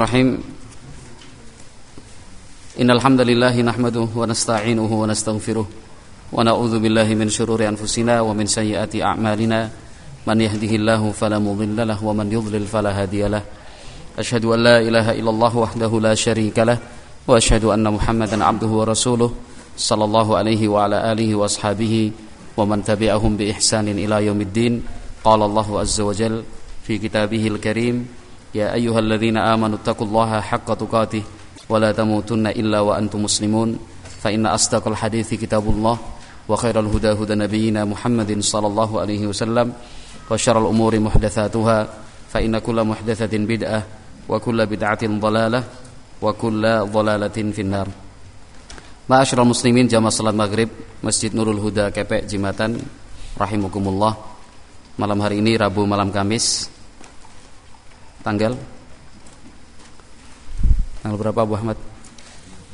Bismillahirrahmanirrahim 0.00 0.40
Innal 2.80 3.04
hamdalillah 3.04 3.52
nahmaduhu 3.52 4.16
wa 4.16 4.24
nasta'inuhu 4.24 4.88
wa 4.88 5.04
nastaghfiruh 5.04 5.68
wa 5.68 6.40
na'udzu 6.40 6.80
billahi 6.80 7.12
min 7.12 7.28
shururi 7.28 7.68
anfusina 7.68 8.24
wa 8.24 8.32
min 8.32 8.48
sayyiati 8.48 9.04
a'malina 9.04 9.68
man 10.24 10.40
yahdihillahu 10.40 11.12
fala 11.12 11.36
mudilla 11.36 11.84
lahu 11.84 12.08
wa 12.08 12.16
man 12.16 12.32
yudlil 12.32 12.64
fala 12.64 12.96
hadiyalah 12.96 13.44
Ashhadu 14.16 14.56
an 14.56 14.64
la 14.64 14.80
ilaha 14.80 15.12
illallah 15.12 15.52
wahdahu 15.52 16.00
la 16.00 16.16
syarika 16.16 16.64
lah 16.64 16.80
wa 17.28 17.36
ashhadu 17.36 17.68
anna 17.68 17.92
Muhammadan 17.92 18.40
abduhu 18.40 18.80
wa 18.80 18.88
rasuluh 18.88 19.36
sallallahu 19.76 20.32
alaihi 20.32 20.64
wa 20.64 20.88
ala 20.88 21.12
alihi 21.12 21.36
wa 21.36 21.44
ashabihi 21.44 22.56
wa 22.56 22.64
man 22.64 22.80
tabi'ahum 22.80 23.36
bi 23.36 23.52
ihsanin 23.52 24.00
ila 24.00 24.24
yaumiddin 24.24 24.80
qala 25.20 25.44
Allah 25.44 25.84
azza 28.49 28.49
wa 28.49 28.49
jalla 28.49 28.49
fi 28.49 28.49
kitabihil 28.49 28.49
karim 28.49 28.49
يا 28.55 28.71
أيها 28.71 28.99
الذين 28.99 29.35
آمنوا 29.37 29.83
اتقوا 29.83 30.07
الله 30.07 30.31
حق 30.41 30.69
تقاته 30.73 31.23
ولا 31.67 31.91
تموتن 31.91 32.47
إلا 32.55 32.79
وأنتم 32.79 33.19
مسلمون 33.27 33.69
فإن 34.23 34.47
أصدق 34.47 34.87
الحديث 34.87 35.43
كتاب 35.43 35.65
الله 35.67 35.97
وخير 36.47 36.79
الهدى 36.79 37.11
هدى 37.19 37.35
نبينا 37.35 37.85
محمد 37.85 38.31
صلى 38.39 38.67
الله 38.67 38.91
عليه 39.01 39.27
وسلم 39.27 39.67
وشر 40.31 40.55
الأمور 40.55 40.99
محدثاتها 40.99 41.77
فإن 42.31 42.57
كل 42.57 42.83
محدثة 42.83 43.33
بدعة 43.37 43.81
وكل 44.29 44.59
بدعة 44.65 45.03
ضلالة 45.03 45.61
وكل 46.21 46.63
ضلالة 46.95 47.37
في 47.51 47.61
النار 47.61 47.87
Ma'asyiral 49.05 49.45
muslimin 49.45 49.85
jamaah 49.85 50.09
salat 50.09 50.33
maghrib 50.33 50.65
Masjid 51.05 51.29
Nurul 51.29 51.61
Huda 51.61 51.93
Kepek 51.93 52.25
Jimatan 52.25 52.81
Rahimukumullah 53.37 54.17
Malam 54.97 55.21
hari 55.21 55.45
ini 55.45 55.53
Rabu 55.53 55.85
malam 55.85 56.09
Kamis 56.09 56.73
tanggal 58.20 58.52
tanggal 61.00 61.16
berapa 61.18 61.40
Bu 61.48 61.54
Ahmad? 61.56 61.78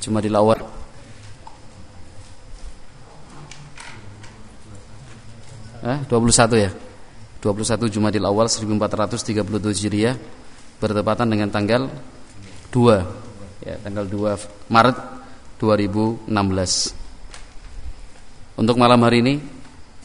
Cuma 0.03 0.23
di 0.23 0.31
Lawar. 0.31 0.63
Eh, 5.87 5.99
21 6.11 6.59
ya. 6.59 6.71
21 7.47 7.87
Jumadil 7.87 8.27
Awal 8.27 8.51
1437 8.51 9.47
Hijriah 9.47 10.19
bertepatan 10.83 11.31
dengan 11.31 11.47
tanggal 11.47 11.87
2 12.75 13.63
ya, 13.63 13.79
tanggal 13.87 14.03
2 14.03 14.67
Maret 14.67 14.97
2016. 15.63 16.27
Untuk 18.57 18.77
malam 18.81 18.99
hari 19.05 19.23
ini 19.23 19.35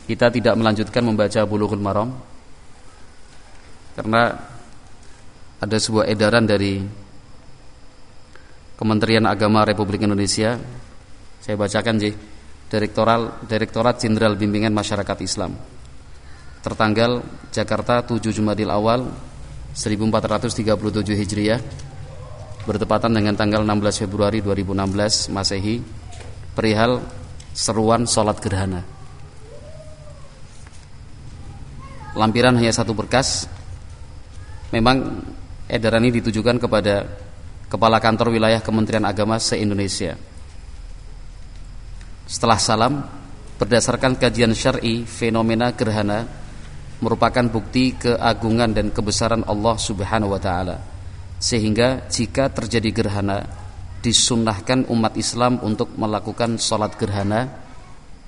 kita 0.06 0.30
tidak 0.30 0.54
melanjutkan 0.54 1.02
membaca 1.02 1.42
Bulughul 1.50 1.82
Maram 1.82 2.14
karena 3.98 4.38
ada 5.62 5.78
sebuah 5.78 6.10
edaran 6.10 6.50
dari 6.50 6.82
Kementerian 8.82 9.30
Agama 9.30 9.62
Republik 9.62 10.02
Indonesia. 10.02 10.58
Saya 11.38 11.54
bacakan 11.54 12.02
sih. 12.02 12.14
Direktoral 12.72 13.46
Direktorat 13.46 14.02
Jenderal 14.02 14.34
Bimbingan 14.40 14.74
Masyarakat 14.74 15.18
Islam. 15.22 15.54
Tertanggal 16.66 17.22
Jakarta 17.54 18.02
7 18.02 18.32
Jumadil 18.34 18.74
Awal 18.74 19.06
1437 19.78 20.66
Hijriah 21.14 21.62
bertepatan 22.66 23.12
dengan 23.12 23.38
tanggal 23.38 23.62
16 23.62 24.08
Februari 24.08 24.40
2016 24.42 25.30
Masehi 25.30 25.84
perihal 26.58 27.04
seruan 27.54 28.08
sholat 28.08 28.40
gerhana. 28.42 28.82
Lampiran 32.18 32.58
hanya 32.58 32.72
satu 32.72 32.96
berkas. 32.96 33.52
Memang 34.72 35.22
Edaran 35.72 36.04
ini 36.04 36.20
ditujukan 36.20 36.60
kepada 36.60 37.08
Kepala 37.72 38.04
Kantor 38.04 38.36
Wilayah 38.36 38.60
Kementerian 38.60 39.08
Agama 39.08 39.40
se-Indonesia. 39.40 40.20
Setelah 42.28 42.60
salam, 42.60 43.00
berdasarkan 43.56 44.20
kajian 44.20 44.52
syar'i, 44.52 45.08
fenomena 45.08 45.72
gerhana 45.72 46.28
merupakan 47.00 47.48
bukti 47.48 47.96
keagungan 47.96 48.76
dan 48.76 48.92
kebesaran 48.92 49.48
Allah 49.48 49.80
Subhanahu 49.80 50.36
wa 50.36 50.42
taala. 50.44 50.76
Sehingga 51.40 52.04
jika 52.12 52.52
terjadi 52.52 52.92
gerhana, 52.92 53.48
disunnahkan 54.04 54.92
umat 54.92 55.16
Islam 55.16 55.64
untuk 55.64 55.96
melakukan 55.96 56.60
sholat 56.60 57.00
gerhana, 57.00 57.48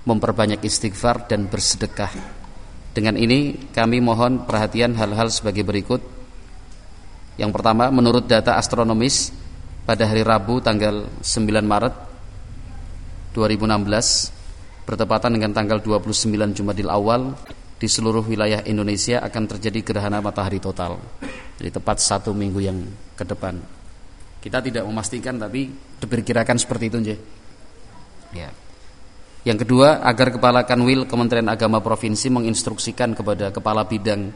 memperbanyak 0.08 0.64
istighfar 0.64 1.28
dan 1.28 1.52
bersedekah. 1.52 2.16
Dengan 2.96 3.20
ini 3.20 3.68
kami 3.76 4.00
mohon 4.00 4.48
perhatian 4.48 4.96
hal-hal 4.96 5.28
sebagai 5.28 5.68
berikut 5.68 6.23
yang 7.38 7.50
pertama, 7.50 7.90
menurut 7.90 8.30
data 8.30 8.62
astronomis 8.62 9.34
pada 9.84 10.06
hari 10.06 10.22
Rabu 10.22 10.62
tanggal 10.62 11.10
9 11.20 11.66
Maret 11.66 11.96
2016 13.34 14.86
bertepatan 14.86 15.34
dengan 15.34 15.52
tanggal 15.56 15.82
29 15.82 16.30
Jumadil 16.54 16.90
Awal 16.92 17.34
di 17.82 17.88
seluruh 17.90 18.22
wilayah 18.24 18.62
Indonesia 18.64 19.20
akan 19.26 19.44
terjadi 19.50 19.82
gerhana 19.82 20.22
matahari 20.22 20.62
total. 20.62 21.02
Jadi 21.58 21.70
tepat 21.74 21.98
satu 22.00 22.32
minggu 22.32 22.60
yang 22.62 22.78
ke 23.18 23.26
depan. 23.26 23.58
Kita 24.38 24.62
tidak 24.62 24.84
memastikan 24.86 25.40
tapi 25.40 25.72
diperkirakan 26.00 26.58
seperti 26.60 26.86
itu, 26.94 26.98
Nje. 27.00 27.16
Ya. 28.36 28.50
Yang 29.44 29.68
kedua, 29.68 30.06
agar 30.06 30.32
Kepala 30.32 30.64
Kanwil 30.64 31.04
Kementerian 31.10 31.50
Agama 31.52 31.84
Provinsi 31.84 32.32
menginstruksikan 32.32 33.12
kepada 33.18 33.52
Kepala 33.52 33.84
Bidang 33.84 34.32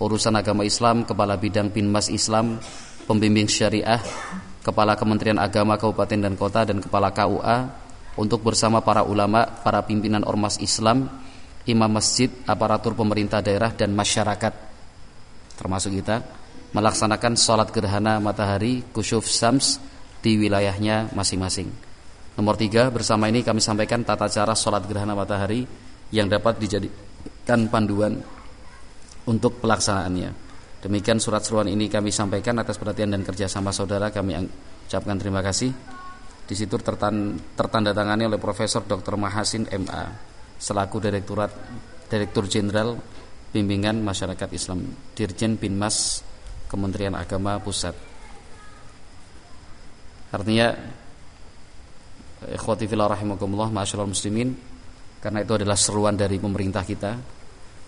urusan 0.00 0.34
agama 0.36 0.62
Islam, 0.62 1.04
Kepala 1.08 1.36
Bidang 1.40 1.72
Binmas 1.72 2.12
Islam, 2.12 2.60
Pembimbing 3.06 3.48
Syariah, 3.48 4.02
Kepala 4.60 4.98
Kementerian 4.98 5.38
Agama 5.38 5.78
Kabupaten 5.78 6.20
dan 6.20 6.34
Kota 6.34 6.66
dan 6.66 6.82
Kepala 6.82 7.14
KUA 7.14 7.58
untuk 8.18 8.42
bersama 8.42 8.80
para 8.82 9.04
ulama, 9.06 9.44
para 9.44 9.84
pimpinan 9.84 10.24
ormas 10.24 10.58
Islam, 10.58 11.06
imam 11.68 11.90
masjid, 11.90 12.32
aparatur 12.48 12.96
pemerintah 12.96 13.44
daerah 13.44 13.70
dan 13.70 13.92
masyarakat 13.92 14.66
termasuk 15.56 15.96
kita 15.98 16.20
melaksanakan 16.76 17.34
sholat 17.34 17.72
gerhana 17.72 18.20
matahari 18.20 18.84
kusuf 18.92 19.24
sams 19.26 19.80
di 20.20 20.36
wilayahnya 20.36 21.10
masing-masing. 21.16 21.72
Nomor 22.36 22.60
tiga, 22.60 22.92
bersama 22.92 23.32
ini 23.32 23.40
kami 23.40 23.64
sampaikan 23.64 24.04
tata 24.04 24.28
cara 24.28 24.52
sholat 24.52 24.84
gerhana 24.84 25.16
matahari 25.16 25.64
yang 26.12 26.28
dapat 26.28 26.60
dijadikan 26.60 27.72
panduan 27.72 28.20
untuk 29.26 29.58
pelaksanaannya. 29.60 30.46
Demikian 30.86 31.18
surat 31.18 31.42
seruan 31.42 31.66
ini 31.66 31.90
kami 31.90 32.14
sampaikan 32.14 32.54
atas 32.62 32.78
perhatian 32.78 33.10
dan 33.10 33.26
kerjasama 33.26 33.74
saudara 33.74 34.14
kami 34.14 34.38
ucapkan 34.86 35.18
terima 35.18 35.42
kasih. 35.42 35.74
Di 36.46 36.54
situ 36.54 36.78
tertanda 36.78 37.90
tangani 37.90 38.30
oleh 38.30 38.38
Profesor 38.38 38.86
Dr. 38.86 39.18
Mahasin 39.18 39.66
MA 39.66 40.04
selaku 40.62 41.02
Direktorat 41.02 41.50
Direktur 42.06 42.46
Jenderal 42.46 42.94
Bimbingan 43.50 43.98
Masyarakat 43.98 44.54
Islam 44.54 44.86
Dirjen 45.10 45.58
Binmas 45.58 46.22
Kementerian 46.70 47.18
Agama 47.18 47.58
Pusat. 47.58 47.98
Artinya 50.30 50.70
ikhwati 52.46 52.86
fillah 52.86 53.10
rahimakumullah 53.10 53.74
ma'asyiral 53.74 54.06
muslimin 54.06 54.54
karena 55.18 55.42
itu 55.42 55.50
adalah 55.50 55.74
seruan 55.74 56.14
dari 56.14 56.38
pemerintah 56.38 56.86
kita 56.86 57.35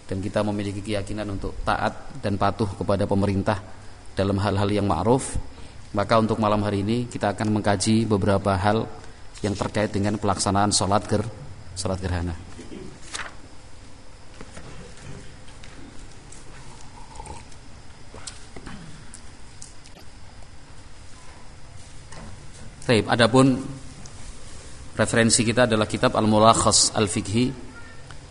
dan 0.08 0.24
kita 0.24 0.40
memiliki 0.40 0.80
keyakinan 0.80 1.28
untuk 1.28 1.52
taat 1.68 2.16
dan 2.24 2.40
patuh 2.40 2.66
kepada 2.80 3.04
pemerintah 3.04 3.60
dalam 4.16 4.40
hal-hal 4.40 4.72
yang 4.72 4.88
ma'ruf. 4.88 5.36
Maka 5.92 6.16
untuk 6.16 6.40
malam 6.40 6.64
hari 6.64 6.80
ini 6.80 7.04
kita 7.04 7.36
akan 7.36 7.60
mengkaji 7.60 8.08
beberapa 8.08 8.56
hal 8.56 8.88
yang 9.44 9.52
terkait 9.52 9.92
dengan 9.92 10.16
pelaksanaan 10.16 10.72
sholat 10.72 11.04
ger 11.04 11.22
sholat 11.76 12.00
gerhana. 12.00 12.34
Baik, 22.88 23.04
adapun 23.04 23.60
referensi 24.96 25.44
kita 25.44 25.68
adalah 25.68 25.84
kitab 25.84 26.16
Al-Mulakhas 26.16 26.96
Al-Fiqhi 26.96 27.52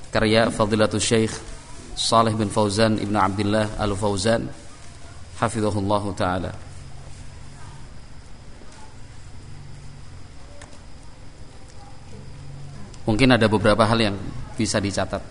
karya 0.10 0.50
Fadilatul 0.50 0.98
Syekh 0.98 1.57
Saleh 1.98 2.38
bin 2.38 2.46
Fauzan 2.54 3.02
Ibnu 3.02 3.18
Abdullah 3.18 3.74
Al-Fauzan 3.82 4.46
hafizahullah 5.42 6.04
taala. 6.14 6.54
Mungkin 13.10 13.34
ada 13.34 13.50
beberapa 13.50 13.82
hal 13.82 13.98
yang 13.98 14.16
bisa 14.54 14.78
dicatat. 14.78 15.26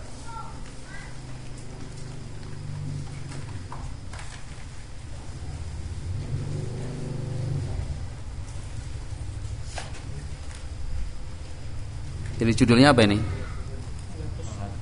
Jadi 12.37 12.51
judulnya 12.53 12.91
apa 12.91 13.07
ini? 13.07 13.17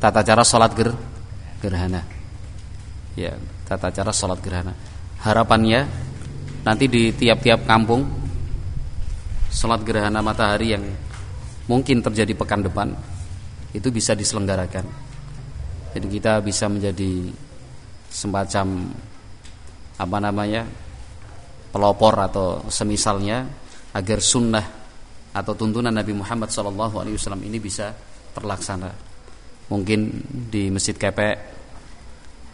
Tata 0.01 0.25
cara 0.25 0.41
sholat 0.41 0.73
ger 0.73 1.14
gerhana. 1.65 2.05
Ya, 3.17 3.33
tata 3.65 3.89
cara 3.89 4.13
sholat 4.13 4.37
gerhana. 4.45 4.77
Harapannya 5.25 5.89
nanti 6.61 6.85
di 6.85 7.09
tiap-tiap 7.09 7.65
kampung 7.65 8.05
sholat 9.49 9.81
gerhana 9.81 10.21
matahari 10.21 10.77
yang 10.77 10.85
mungkin 11.65 12.05
terjadi 12.05 12.37
pekan 12.37 12.61
depan 12.61 12.93
itu 13.73 13.89
bisa 13.89 14.13
diselenggarakan. 14.13 14.85
Jadi 15.95 16.07
kita 16.11 16.43
bisa 16.43 16.69
menjadi 16.69 17.31
semacam 18.11 18.91
apa 19.95 20.17
namanya 20.19 20.67
pelopor 21.71 22.19
atau 22.19 22.67
semisalnya 22.67 23.47
agar 23.95 24.19
sunnah 24.19 24.65
atau 25.31 25.55
tuntunan 25.55 25.91
Nabi 25.91 26.11
Muhammad 26.15 26.51
SAW 26.51 27.39
ini 27.43 27.59
bisa 27.59 27.95
terlaksana. 28.35 28.91
Mungkin 29.71 29.99
di 30.51 30.67
Masjid 30.67 30.95
Kepek 30.95 31.54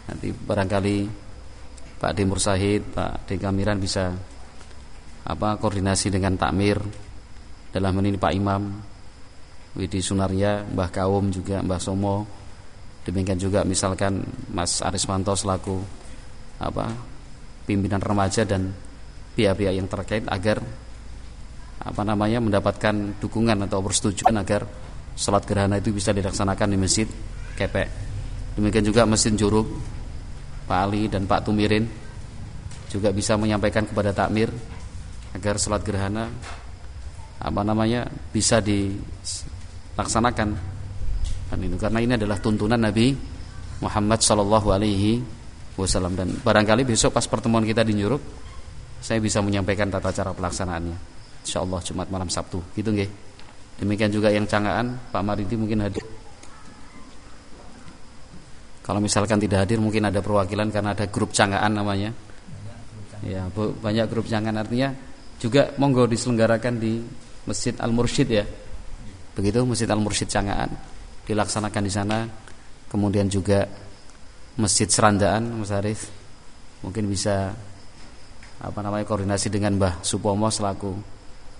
nanti 0.08 0.32
barangkali 0.32 0.96
Pak 2.02 2.12
Dimur 2.18 2.42
Sahid, 2.42 2.82
Pak 2.90 3.30
Dekamiran 3.30 3.78
bisa 3.78 4.10
apa 5.22 5.54
koordinasi 5.54 6.10
dengan 6.10 6.34
takmir 6.34 6.82
dalam 7.70 7.94
ini 8.02 8.18
Pak 8.18 8.32
Imam 8.34 8.62
Widi 9.78 10.02
Sunaria, 10.02 10.66
Mbah 10.66 10.90
Kaum 10.90 11.30
juga 11.30 11.62
Mbah 11.62 11.80
Somo 11.80 12.26
demikian 13.02 13.38
juga 13.38 13.66
misalkan 13.66 14.22
Mas 14.50 14.82
Arismanto 14.82 15.34
selaku 15.34 15.78
apa 16.62 16.90
pimpinan 17.66 17.98
remaja 17.98 18.46
dan 18.46 18.70
pihak-pihak 19.34 19.74
yang 19.74 19.88
terkait 19.90 20.22
agar 20.28 20.62
apa 21.82 22.02
namanya 22.06 22.38
mendapatkan 22.38 23.18
dukungan 23.18 23.66
atau 23.66 23.82
persetujuan 23.82 24.38
agar 24.38 24.66
sholat 25.18 25.42
gerhana 25.42 25.82
itu 25.82 25.90
bisa 25.90 26.14
dilaksanakan 26.14 26.68
di 26.70 26.78
masjid 26.78 27.08
Kepek. 27.58 28.11
Demikian 28.58 28.84
juga 28.84 29.08
masjid 29.08 29.32
Juruk, 29.32 29.64
Pak 30.68 30.78
Ali 30.88 31.08
dan 31.08 31.24
Pak 31.24 31.48
Tumirin 31.48 31.88
juga 32.92 33.08
bisa 33.08 33.40
menyampaikan 33.40 33.88
kepada 33.88 34.12
takmir 34.12 34.52
agar 35.32 35.56
sholat 35.56 35.80
gerhana 35.80 36.28
apa 37.40 37.60
namanya 37.64 38.04
bisa 38.28 38.60
dilaksanakan 38.60 40.48
dan 41.48 41.58
itu 41.58 41.76
karena 41.80 41.98
ini 42.04 42.12
adalah 42.20 42.36
tuntunan 42.36 42.76
Nabi 42.76 43.16
Muhammad 43.80 44.20
Shallallahu 44.20 44.68
Alaihi 44.76 45.24
Wasallam 45.74 46.12
dan 46.14 46.28
barangkali 46.36 46.84
besok 46.84 47.16
pas 47.16 47.24
pertemuan 47.24 47.64
kita 47.64 47.80
di 47.80 47.96
Juruk 47.96 48.20
saya 49.02 49.18
bisa 49.18 49.42
menyampaikan 49.42 49.90
tata 49.90 50.14
cara 50.14 50.30
pelaksanaannya. 50.30 50.96
InsyaAllah 51.42 51.82
Jumat 51.82 52.06
malam 52.06 52.30
Sabtu 52.30 52.62
gitu 52.78 52.94
nggih. 52.94 53.10
Demikian 53.82 54.14
juga 54.14 54.30
yang 54.30 54.46
Cangaan 54.46 54.94
Pak 55.10 55.22
Maridi 55.26 55.58
mungkin 55.58 55.82
hadir. 55.82 56.06
Kalau 58.82 58.98
misalkan 58.98 59.38
tidak 59.38 59.66
hadir 59.66 59.78
mungkin 59.78 60.10
ada 60.10 60.18
perwakilan 60.18 60.74
karena 60.74 60.94
ada 60.94 61.06
grup 61.06 61.30
Cangaan 61.30 61.70
namanya. 61.70 62.10
Ya, 63.22 63.46
banyak 63.54 64.06
grup 64.10 64.26
Cangaan 64.26 64.58
artinya 64.58 64.90
juga 65.38 65.70
monggo 65.78 66.10
diselenggarakan 66.10 66.82
di 66.82 66.98
Masjid 67.46 67.74
Al 67.78 67.94
Mursyid 67.94 68.28
ya. 68.30 68.44
Begitu 69.38 69.62
Masjid 69.62 69.86
Al 69.86 70.02
Mursyid 70.02 70.26
Cangaan 70.26 70.70
dilaksanakan 71.26 71.82
di 71.86 71.92
sana. 71.92 72.18
Kemudian 72.90 73.30
juga 73.30 73.64
Masjid 74.58 74.84
Serandaan 74.84 75.48
Mas 75.48 75.72
Arif 75.72 76.12
mungkin 76.84 77.08
bisa 77.08 77.54
apa 78.62 78.78
namanya 78.84 79.08
koordinasi 79.08 79.48
dengan 79.48 79.80
Mbah 79.80 80.04
Supomo 80.04 80.52
selaku 80.52 80.92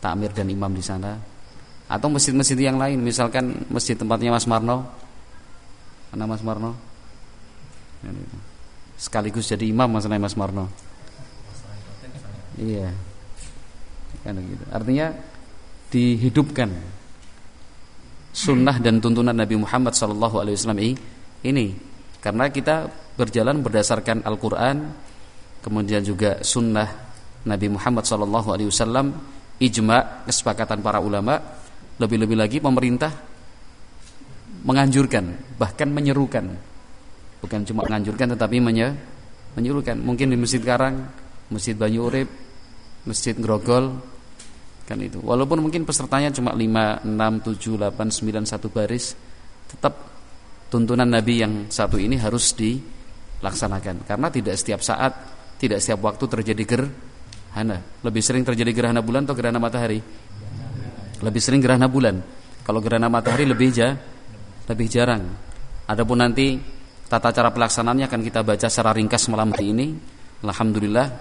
takmir 0.02 0.34
dan 0.34 0.50
imam 0.50 0.68
di 0.70 0.84
sana 0.84 1.16
atau 1.88 2.08
masjid-masjid 2.12 2.58
yang 2.58 2.76
lain 2.76 3.00
misalkan 3.00 3.64
masjid 3.72 3.96
tempatnya 3.96 4.34
Mas 4.34 4.44
Marno 4.44 4.86
mana 6.12 6.24
Mas 6.28 6.42
Marno 6.44 6.91
sekaligus 8.98 9.50
jadi 9.50 9.66
imam 9.66 9.90
masalah 9.90 10.18
Mas 10.18 10.38
Marno. 10.38 10.70
Iya. 12.58 12.92
Kan 14.22 14.38
gitu. 14.38 14.64
Artinya 14.70 15.10
dihidupkan 15.90 16.70
sunnah 18.32 18.80
dan 18.80 19.02
tuntunan 19.02 19.36
Nabi 19.36 19.60
Muhammad 19.60 19.92
Sallallahu 19.92 20.40
Alaihi 20.40 20.56
Wasallam 20.56 20.80
ini 21.44 21.66
karena 22.22 22.48
kita 22.48 22.88
berjalan 23.18 23.60
berdasarkan 23.60 24.24
Al-Quran 24.24 24.88
kemudian 25.60 26.00
juga 26.00 26.40
sunnah 26.40 26.88
Nabi 27.44 27.68
Muhammad 27.76 28.08
Sallallahu 28.08 28.48
Alaihi 28.56 28.72
Wasallam 28.72 29.12
ijma 29.60 30.24
kesepakatan 30.24 30.80
para 30.80 30.96
ulama 30.96 31.36
lebih-lebih 32.00 32.40
lagi 32.40 32.58
pemerintah 32.62 33.12
menganjurkan 34.64 35.58
bahkan 35.60 35.92
menyerukan 35.92 36.71
bukan 37.42 37.66
cuma 37.66 37.82
menganjurkan 37.84 38.32
tetapi 38.38 38.62
menye, 38.62 38.94
menyerukan 39.58 39.98
mungkin 39.98 40.30
di 40.30 40.38
Masjid 40.38 40.62
Karang 40.62 41.10
Masjid 41.52 41.76
Banyu 41.76 42.08
Urip 42.08 42.30
Masjid 43.04 43.36
Grogol 43.36 43.92
kan 44.88 44.98
itu 44.98 45.20
walaupun 45.20 45.62
mungkin 45.62 45.84
pesertanya 45.84 46.32
cuma 46.32 46.56
5 46.56 47.06
6 47.06 47.12
7 47.60 47.92
8 47.92 47.92
9 47.92 48.50
satu 48.50 48.66
baris 48.72 49.14
tetap 49.68 49.94
tuntunan 50.72 51.06
Nabi 51.06 51.44
yang 51.44 51.52
satu 51.68 52.00
ini 52.00 52.16
harus 52.16 52.56
dilaksanakan 52.56 54.08
karena 54.08 54.28
tidak 54.32 54.54
setiap 54.56 54.80
saat 54.80 55.12
tidak 55.60 55.78
setiap 55.84 56.00
waktu 56.02 56.24
terjadi 56.26 56.62
ger 56.64 56.84
gerhana. 57.52 57.84
Lebih 58.00 58.22
sering 58.24 58.42
terjadi 58.48 58.72
gerhana 58.72 59.04
bulan 59.04 59.28
atau 59.28 59.36
gerhana 59.36 59.60
matahari? 59.60 60.00
Lebih 61.20 61.40
sering 61.44 61.60
gerhana 61.60 61.86
bulan. 61.86 62.24
Kalau 62.64 62.80
gerhana 62.80 63.12
matahari 63.12 63.44
lebih 63.44 63.68
ja, 63.76 63.92
lebih 64.66 64.88
jarang. 64.88 65.22
Adapun 65.84 66.24
nanti 66.24 66.56
tata 67.12 67.28
cara 67.28 67.52
pelaksanaannya 67.52 68.08
akan 68.08 68.20
kita 68.24 68.40
baca 68.40 68.72
secara 68.72 68.96
ringkas 68.96 69.28
malam 69.28 69.52
hari 69.52 69.76
ini. 69.76 69.92
Alhamdulillah 70.40 71.12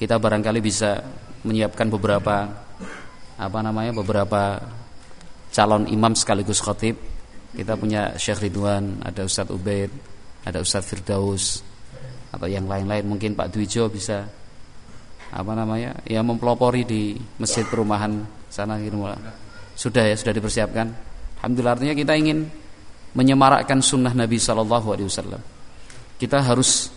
kita 0.00 0.16
barangkali 0.16 0.64
bisa 0.64 1.04
menyiapkan 1.44 1.92
beberapa 1.92 2.48
apa 3.36 3.58
namanya 3.60 3.92
beberapa 3.92 4.56
calon 5.52 5.84
imam 5.92 6.16
sekaligus 6.16 6.64
khatib. 6.64 6.96
Kita 7.52 7.76
punya 7.76 8.16
Syekh 8.16 8.48
Ridwan, 8.48 9.04
ada 9.04 9.28
Ustadz 9.28 9.52
Ubaid, 9.52 9.92
ada 10.48 10.64
Ustadz 10.64 10.88
Firdaus 10.88 11.60
atau 12.32 12.48
yang 12.48 12.64
lain-lain 12.64 13.04
mungkin 13.04 13.36
Pak 13.36 13.52
Dwijo 13.52 13.92
bisa 13.92 14.24
apa 15.28 15.52
namanya 15.52 16.00
ya 16.08 16.24
mempelopori 16.24 16.82
di 16.88 17.14
masjid 17.38 17.62
perumahan 17.68 18.26
sana 18.50 18.80
sudah 19.78 20.02
ya 20.02 20.16
sudah 20.18 20.34
dipersiapkan 20.34 20.86
alhamdulillah 21.38 21.78
artinya 21.78 21.94
kita 21.94 22.14
ingin 22.18 22.50
menyemarakkan 23.14 23.78
sunnah 23.78 24.12
Nabi 24.12 24.36
Shallallahu 24.36 24.88
Alaihi 24.90 25.08
Wasallam. 25.08 25.42
Kita 26.18 26.42
harus 26.42 26.90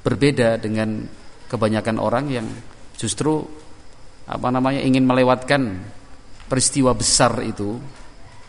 berbeda 0.00 0.56
dengan 0.56 1.04
kebanyakan 1.48 1.96
orang 2.00 2.24
yang 2.32 2.46
justru 2.96 3.44
apa 4.28 4.48
namanya 4.52 4.84
ingin 4.84 5.04
melewatkan 5.04 5.80
peristiwa 6.48 6.92
besar 6.96 7.40
itu. 7.44 7.76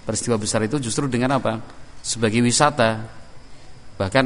Peristiwa 0.04 0.40
besar 0.40 0.66
itu 0.66 0.80
justru 0.82 1.06
dengan 1.06 1.38
apa? 1.38 1.60
Sebagai 2.02 2.40
wisata. 2.42 3.04
Bahkan 4.00 4.26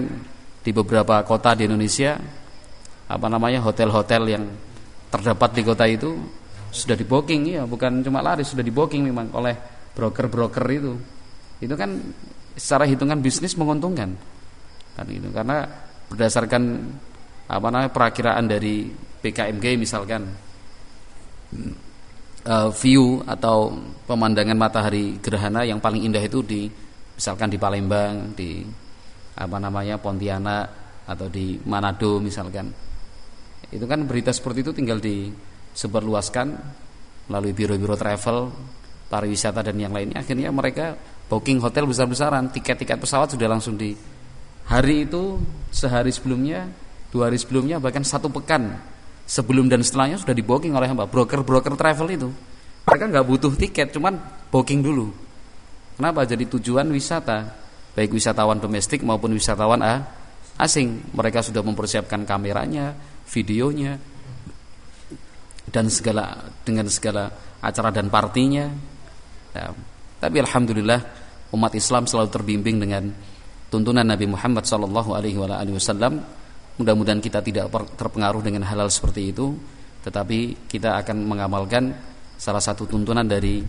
di 0.63 0.71
beberapa 0.71 1.25
kota 1.25 1.57
di 1.57 1.65
Indonesia 1.67 2.15
apa 3.09 3.27
namanya 3.27 3.59
hotel-hotel 3.65 4.23
yang 4.31 4.45
terdapat 5.11 5.49
di 5.53 5.61
kota 5.65 5.85
itu 5.89 6.13
sudah 6.69 6.97
di 6.97 7.05
booking. 7.05 7.57
Ya 7.57 7.65
bukan 7.65 8.05
cuma 8.05 8.21
laris 8.21 8.53
sudah 8.53 8.63
di 8.63 8.73
booking 8.73 9.05
memang 9.05 9.33
oleh 9.33 9.57
broker-broker 9.93 10.65
itu. 10.71 10.93
Itu 11.61 11.73
kan 11.77 11.99
secara 12.57 12.85
hitungan 12.85 13.19
bisnis 13.19 13.57
menguntungkan. 13.57 14.13
Kan 14.93 15.07
itu 15.09 15.29
karena 15.33 15.65
berdasarkan 16.09 16.63
apa 17.49 17.67
namanya 17.69 17.91
perakiraan 17.91 18.45
dari 18.45 18.87
PKMG 18.93 19.65
misalkan 19.79 20.29
uh, 22.45 22.69
view 22.71 23.23
atau 23.25 23.73
pemandangan 24.05 24.57
matahari 24.57 25.17
gerhana 25.19 25.65
yang 25.65 25.79
paling 25.79 26.03
indah 26.03 26.21
itu 26.21 26.43
di 26.43 26.67
misalkan 27.13 27.49
di 27.49 27.57
Palembang 27.57 28.33
di 28.33 28.63
apa 29.33 29.57
namanya 29.57 29.97
Pontianak 29.97 30.65
atau 31.09 31.27
di 31.27 31.57
Manado 31.65 32.21
misalkan. 32.21 32.69
Itu 33.73 33.89
kan 33.89 34.05
berita 34.05 34.29
seperti 34.29 34.61
itu 34.61 34.71
tinggal 34.71 35.01
disebarluaskan 35.01 36.47
melalui 37.27 37.55
biro-biro 37.55 37.97
travel, 37.97 38.53
pariwisata 39.09 39.65
dan 39.65 39.79
yang 39.79 39.95
lainnya. 39.95 40.21
Akhirnya 40.21 40.53
mereka 40.53 40.93
booking 41.27 41.59
hotel 41.63 41.87
besar-besaran, 41.87 42.51
tiket-tiket 42.51 42.99
pesawat 42.99 43.33
sudah 43.33 43.47
langsung 43.47 43.75
di 43.79 43.95
hari 44.67 45.07
itu 45.07 45.39
sehari 45.73 46.11
sebelumnya, 46.11 46.67
dua 47.11 47.31
hari 47.31 47.39
sebelumnya 47.39 47.77
bahkan 47.77 48.01
satu 48.01 48.31
pekan 48.31 48.79
sebelum 49.23 49.71
dan 49.71 49.83
setelahnya 49.83 50.19
sudah 50.19 50.35
di 50.35 50.43
booking 50.43 50.75
oleh 50.75 50.91
apa? 50.91 51.07
Broker-broker 51.07 51.75
travel 51.79 52.07
itu. 52.11 52.29
Mereka 52.83 53.03
nggak 53.09 53.25
butuh 53.25 53.51
tiket, 53.55 53.95
cuman 53.95 54.19
booking 54.51 54.83
dulu. 54.83 55.11
Kenapa? 55.95 56.27
Jadi 56.27 56.49
tujuan 56.57 56.89
wisata, 56.91 57.53
baik 57.95 58.11
wisatawan 58.11 58.59
domestik 58.59 59.05
maupun 59.05 59.31
wisatawan 59.31 59.79
asing. 60.59 61.13
Mereka 61.15 61.39
sudah 61.45 61.63
mempersiapkan 61.63 62.27
kameranya, 62.27 62.97
videonya 63.29 63.95
dan 65.71 65.87
segala 65.87 66.51
dengan 66.67 66.91
segala 66.91 67.31
acara 67.63 67.89
dan 67.89 68.11
partinya. 68.11 68.67
Ya, 69.53 69.71
tapi 70.23 70.39
alhamdulillah 70.39 70.99
umat 71.51 71.75
Islam 71.75 72.07
selalu 72.07 72.31
terbimbing 72.31 72.79
dengan 72.79 73.11
tuntunan 73.67 74.07
Nabi 74.07 74.23
Muhammad 74.23 74.63
sallallahu 74.63 75.11
alaihi 75.11 75.35
wasallam. 75.35 76.23
Mudah-mudahan 76.79 77.19
kita 77.19 77.43
tidak 77.43 77.67
terpengaruh 77.99 78.39
dengan 78.39 78.63
halal 78.63 78.87
seperti 78.87 79.35
itu 79.35 79.51
tetapi 80.03 80.67
kita 80.71 80.95
akan 81.03 81.27
mengamalkan 81.27 81.91
salah 82.39 82.63
satu 82.63 82.87
tuntunan 82.87 83.27
dari 83.27 83.59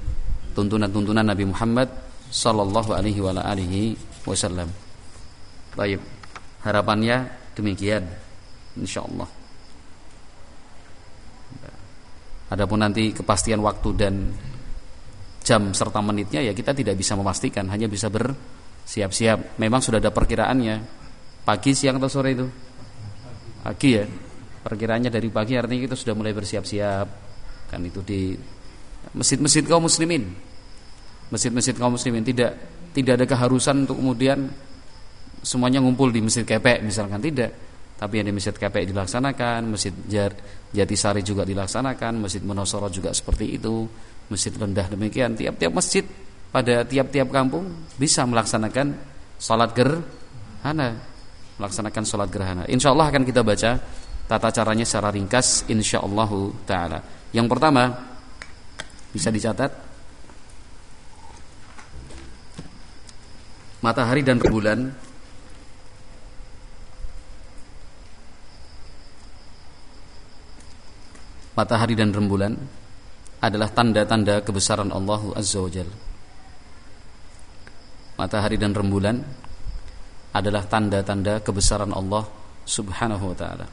tuntunan-tuntunan 0.55 1.27
Nabi 1.27 1.45
Muhammad 1.51 1.91
sallallahu 2.31 2.95
alaihi 2.95 3.99
wasallam. 4.23 4.71
Baik. 5.75 5.99
Harapannya 6.63 7.29
demikian 7.59 8.07
insyaallah. 8.79 9.27
Adapun 12.55 12.79
nanti 12.79 13.11
kepastian 13.11 13.59
waktu 13.59 13.91
dan 13.99 14.15
jam 15.45 15.77
serta 15.77 16.01
menitnya 16.01 16.41
ya 16.41 16.57
kita 16.57 16.73
tidak 16.73 16.97
bisa 16.97 17.13
memastikan, 17.15 17.69
hanya 17.69 17.85
bisa 17.85 18.09
bersiap-siap. 18.09 19.61
Memang 19.61 19.85
sudah 19.85 20.01
ada 20.01 20.09
perkiraannya. 20.09 21.05
Pagi, 21.45 21.77
siang 21.77 22.01
atau 22.01 22.09
sore 22.09 22.33
itu? 22.33 22.49
Pagi 23.61 23.91
ya. 23.93 24.09
Perkiraannya 24.65 25.13
dari 25.13 25.29
pagi 25.29 25.61
artinya 25.61 25.85
kita 25.85 25.97
sudah 26.01 26.17
mulai 26.17 26.33
bersiap-siap. 26.33 27.07
Kan 27.69 27.85
itu 27.85 28.01
di 28.01 28.33
masjid-masjid 29.13 29.69
kaum 29.69 29.85
muslimin. 29.85 30.33
Masjid-masjid 31.29 31.77
kaum 31.77 32.01
muslimin 32.01 32.25
tidak 32.25 32.57
tidak 32.97 33.21
ada 33.21 33.27
keharusan 33.29 33.85
untuk 33.85 34.01
kemudian 34.01 34.49
semuanya 35.45 35.85
ngumpul 35.85 36.09
di 36.09 36.25
masjid 36.25 36.49
kepek 36.49 36.81
misalkan 36.81 37.21
tidak. 37.21 37.53
Tapi 37.95 38.19
yang 38.19 38.27
di 38.33 38.35
masjid 38.35 38.57
kepek 38.57 38.91
dilaksanakan, 38.91 39.61
masjid 39.77 39.95
Jatisari 40.75 41.23
juga 41.23 41.47
dilaksanakan, 41.47 42.27
masjid 42.27 42.43
Monosoro 42.43 42.91
juga 42.91 43.15
seperti 43.15 43.55
itu, 43.55 43.87
masjid 44.29 44.53
rendah 44.55 44.87
demikian. 44.89 45.37
Tiap-tiap 45.37 45.73
masjid 45.73 46.05
pada 46.55 46.87
tiap-tiap 46.87 47.29
kampung 47.35 47.67
bisa 47.99 48.23
melaksanakan 48.25 48.95
salat 49.37 49.75
gerhana, 49.75 50.97
melaksanakan 51.59 52.03
salat 52.07 52.29
gerhana. 52.31 52.63
Insya 52.71 52.95
Allah 52.95 53.11
akan 53.11 53.23
kita 53.27 53.43
baca 53.43 53.77
tata 54.25 54.49
caranya 54.55 54.87
secara 54.89 55.13
ringkas 55.13 55.69
insyaallah 55.69 56.31
taala. 56.65 56.99
Yang 57.35 57.47
pertama 57.51 57.91
bisa 59.11 59.29
dicatat 59.31 59.71
matahari 63.85 64.25
dan 64.25 64.41
rembulan 64.41 64.81
matahari 71.55 71.95
dan 71.95 72.11
rembulan 72.11 72.57
adalah 73.45 73.69
tanda-tanda 73.69 74.41
kebesaran 74.41 74.89
Allah 74.89 75.21
Azza 75.37 75.61
wa 75.61 75.69
Jalla. 75.69 75.97
Matahari 78.17 78.57
dan 78.57 78.73
rembulan 78.73 79.21
adalah 80.33 80.65
tanda-tanda 80.65 81.45
kebesaran 81.45 81.93
Allah 81.93 82.25
Subhanahu 82.65 83.35
wa 83.35 83.37
taala. 83.37 83.67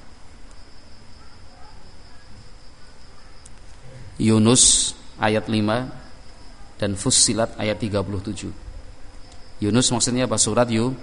Yunus 4.22 4.94
ayat 5.18 5.48
5 5.48 6.78
dan 6.78 6.92
Fussilat 7.00 7.56
ayat 7.58 7.80
37. 7.80 8.52
Yunus 9.62 9.88
maksudnya 9.94 10.28
apa? 10.28 10.38
Surat 10.38 10.68
Yu 10.68 10.94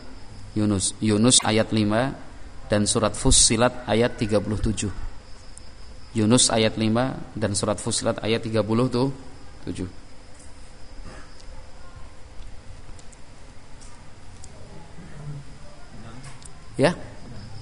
Yunus. 0.55 0.93
Yunus 1.03 1.41
ayat 1.43 1.71
5 1.71 2.69
dan 2.69 2.85
surat 2.85 3.17
Fussilat 3.17 3.87
ayat 3.89 4.19
37. 4.21 5.08
Yunus 6.17 6.49
ayat 6.49 6.81
5 6.81 7.37
dan 7.37 7.53
surat 7.53 7.77
Fussilat 7.77 8.17
ayat 8.25 8.41
37. 8.41 8.73
Ya. 16.79 16.95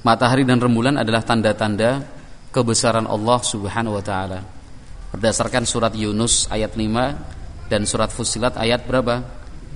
Matahari 0.07 0.47
dan 0.47 0.63
rembulan 0.63 0.95
adalah 0.95 1.27
tanda-tanda 1.27 2.07
kebesaran 2.55 3.11
Allah 3.11 3.43
Subhanahu 3.43 3.99
wa 3.99 4.05
taala 4.05 4.47
berdasarkan 5.11 5.67
surat 5.67 5.91
Yunus 5.97 6.47
ayat 6.53 6.77
5 6.77 7.73
dan 7.73 7.83
surat 7.89 8.13
Fusilat 8.13 8.61
ayat 8.61 8.85
berapa? 8.87 9.25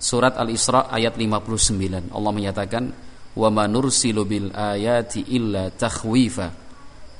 Surat 0.00 0.32
Al-Isra 0.40 0.88
ayat 0.88 1.20
59 1.20 2.16
Allah 2.16 2.32
menyatakan 2.32 2.88
wa 3.36 3.48
manursilu 3.52 4.24
bil 4.24 4.48
ayati 4.48 5.28
illa 5.36 5.68
takhwifa 5.68 6.48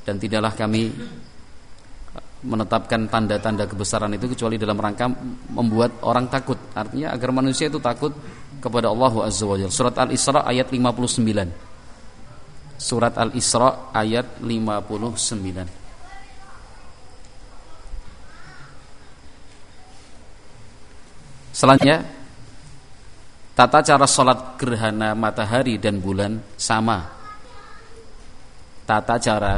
dan 0.00 0.16
tidaklah 0.16 0.56
kami 0.56 0.88
menetapkan 2.40 3.04
tanda-tanda 3.04 3.68
kebesaran 3.68 4.16
itu 4.16 4.32
kecuali 4.32 4.56
dalam 4.56 4.80
rangka 4.80 5.12
membuat 5.52 6.00
orang 6.08 6.32
takut. 6.32 6.56
Artinya 6.72 7.12
agar 7.12 7.36
manusia 7.36 7.68
itu 7.68 7.76
takut 7.84 8.16
kepada 8.64 8.88
Allah 8.88 9.28
Azza 9.28 9.44
wa 9.44 9.60
Jalla. 9.60 9.68
Surat 9.68 9.92
Al-Isra 10.00 10.48
ayat 10.48 10.72
59. 10.72 12.80
Surat 12.80 13.12
Al-Isra 13.20 13.92
ayat 13.92 14.40
59. 14.40 15.79
Selanjutnya 21.50 22.06
tata 23.58 23.82
cara 23.82 24.06
sholat 24.06 24.56
gerhana 24.56 25.14
matahari 25.14 25.76
dan 25.76 25.98
bulan 25.98 26.38
sama. 26.58 27.20
Tata 28.90 29.22
cara 29.22 29.54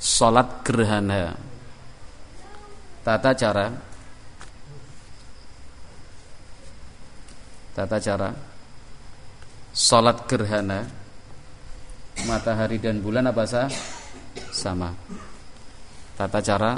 Salat 0.00 0.66
gerhana 0.66 1.38
Tata 3.06 3.30
cara 3.30 3.70
Tata 7.78 7.96
cara 8.02 8.34
Salat 9.70 10.26
gerhana 10.26 10.82
Matahari 12.26 12.82
dan 12.82 12.98
bulan 12.98 13.30
apa 13.30 13.46
sah? 13.46 13.70
Sama 14.50 14.90
Tata 16.18 16.42
cara 16.42 16.74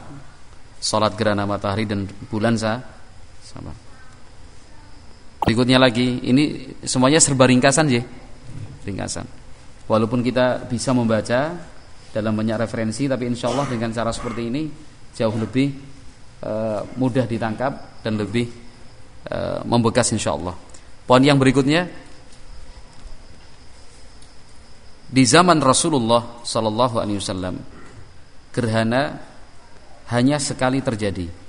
Salat 0.76 1.16
gerhana 1.16 1.48
matahari 1.48 1.88
dan 1.88 2.04
bulan 2.28 2.52
sah? 2.60 2.84
Sama 3.52 3.72
Berikutnya 5.42 5.76
lagi 5.76 6.20
Ini 6.24 6.44
semuanya 6.82 7.20
serba 7.20 7.46
ringkasan 7.46 7.86
ya 7.92 8.02
Ringkasan 8.88 9.26
Walaupun 9.86 10.24
kita 10.24 10.64
bisa 10.66 10.96
membaca 10.96 11.72
dalam 12.12 12.36
banyak 12.36 12.60
referensi 12.60 13.08
tapi 13.08 13.24
insya 13.24 13.48
Allah 13.48 13.66
dengan 13.66 13.88
cara 13.88 14.12
seperti 14.12 14.52
ini 14.52 14.62
jauh 15.16 15.32
lebih 15.32 15.72
uh, 16.44 16.84
mudah 17.00 17.24
ditangkap 17.24 18.04
dan 18.04 18.20
lebih 18.20 18.46
uh, 19.32 19.64
membekas 19.64 20.12
insyaallah. 20.12 20.52
Poin 21.08 21.24
yang 21.24 21.40
berikutnya 21.40 21.88
di 25.12 25.24
zaman 25.24 25.60
Rasulullah 25.60 26.44
sallallahu 26.44 26.96
alaihi 27.00 27.18
wasallam 27.18 27.56
gerhana 28.52 29.18
hanya 30.12 30.36
sekali 30.36 30.84
terjadi. 30.84 31.41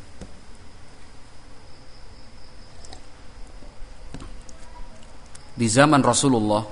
Di 5.53 5.69
zaman 5.69 6.01
Rasulullah 6.01 6.65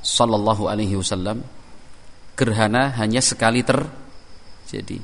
sallallahu 0.00 0.64
alaihi 0.64 0.96
wasallam 0.96 1.44
gerhana 2.32 2.94
hanya 2.96 3.20
sekali 3.20 3.60
terjadi. 3.60 5.02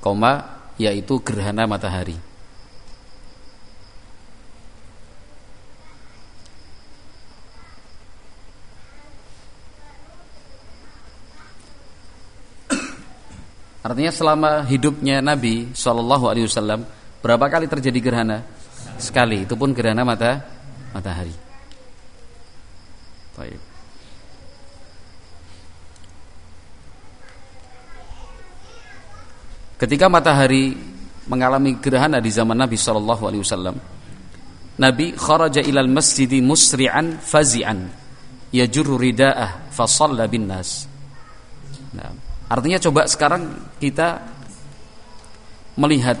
Koma 0.00 0.62
yaitu 0.78 1.20
gerhana 1.20 1.66
matahari. 1.68 2.16
Artinya 13.88 14.12
selama 14.12 14.68
hidupnya 14.68 15.24
Nabi 15.24 15.72
Shallallahu 15.72 16.28
Alaihi 16.28 16.44
Wasallam 16.44 16.84
berapa 17.24 17.48
kali 17.48 17.64
terjadi 17.64 17.98
gerhana? 18.04 18.44
Sekali. 19.00 19.48
Itu 19.48 19.56
pun 19.56 19.72
gerhana 19.72 20.04
mata 20.04 20.57
matahari. 20.92 21.34
Baik. 23.38 23.60
Ketika 29.78 30.10
matahari 30.10 30.74
mengalami 31.30 31.78
gerhana 31.78 32.18
di 32.18 32.34
zaman 32.34 32.58
Nabi 32.58 32.74
Shallallahu 32.74 33.22
Alaihi 33.30 33.42
Wasallam, 33.46 33.76
Nabi 34.78 35.14
kharaja 35.14 35.62
ilal 35.62 35.86
masjidi 35.86 36.42
musri'an 36.42 37.22
fazi'an 37.22 37.86
yajurru 38.50 38.98
rida'ah 38.98 39.70
fasalla 39.70 40.26
bin 40.26 40.50
nas. 40.50 40.90
Nah, 41.94 42.10
artinya 42.50 42.82
coba 42.82 43.06
sekarang 43.06 43.70
kita 43.78 44.18
melihat 45.78 46.18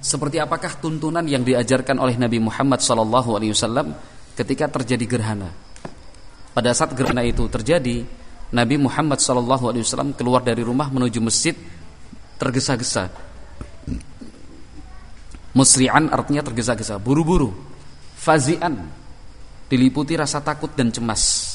seperti 0.00 0.40
apakah 0.40 0.80
tuntunan 0.80 1.22
yang 1.28 1.44
diajarkan 1.44 2.00
oleh 2.00 2.16
Nabi 2.16 2.40
Muhammad 2.40 2.80
Wasallam 2.80 3.92
ketika 4.32 4.66
terjadi 4.72 5.04
gerhana. 5.04 5.52
Pada 6.56 6.72
saat 6.72 6.96
gerhana 6.96 7.20
itu 7.20 7.44
terjadi, 7.46 8.02
Nabi 8.50 8.76
Muhammad 8.80 9.20
Wasallam 9.20 10.16
keluar 10.16 10.40
dari 10.40 10.64
rumah 10.64 10.88
menuju 10.88 11.20
masjid 11.20 11.52
tergesa-gesa. 12.40 13.12
Musri'an 15.52 16.08
artinya 16.08 16.40
tergesa-gesa, 16.40 16.96
buru-buru. 16.96 17.52
Fazi'an 18.16 18.88
diliputi 19.68 20.16
rasa 20.16 20.40
takut 20.40 20.72
dan 20.72 20.88
cemas. 20.88 21.54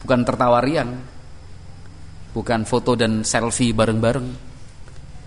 Bukan 0.00 0.22
tertawarian, 0.22 0.94
bukan 2.30 2.62
foto 2.62 2.94
dan 2.94 3.26
selfie 3.26 3.74
bareng-bareng. 3.74 4.55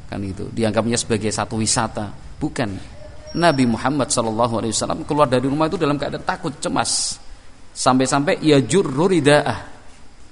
Kan 0.09 0.25
itu 0.25 0.49
dianggapnya 0.49 0.97
sebagai 0.97 1.29
satu 1.29 1.61
wisata, 1.61 2.09
bukan. 2.41 2.97
Nabi 3.29 3.69
Muhammad 3.69 4.09
SAW 4.09 5.05
keluar 5.05 5.29
dari 5.29 5.45
rumah 5.45 5.69
itu 5.69 5.77
dalam 5.77 6.01
keadaan 6.01 6.25
takut, 6.25 6.57
cemas. 6.57 7.21
Sampai-sampai 7.69 8.41
ia 8.41 8.57
jurruridaah. 8.57 9.77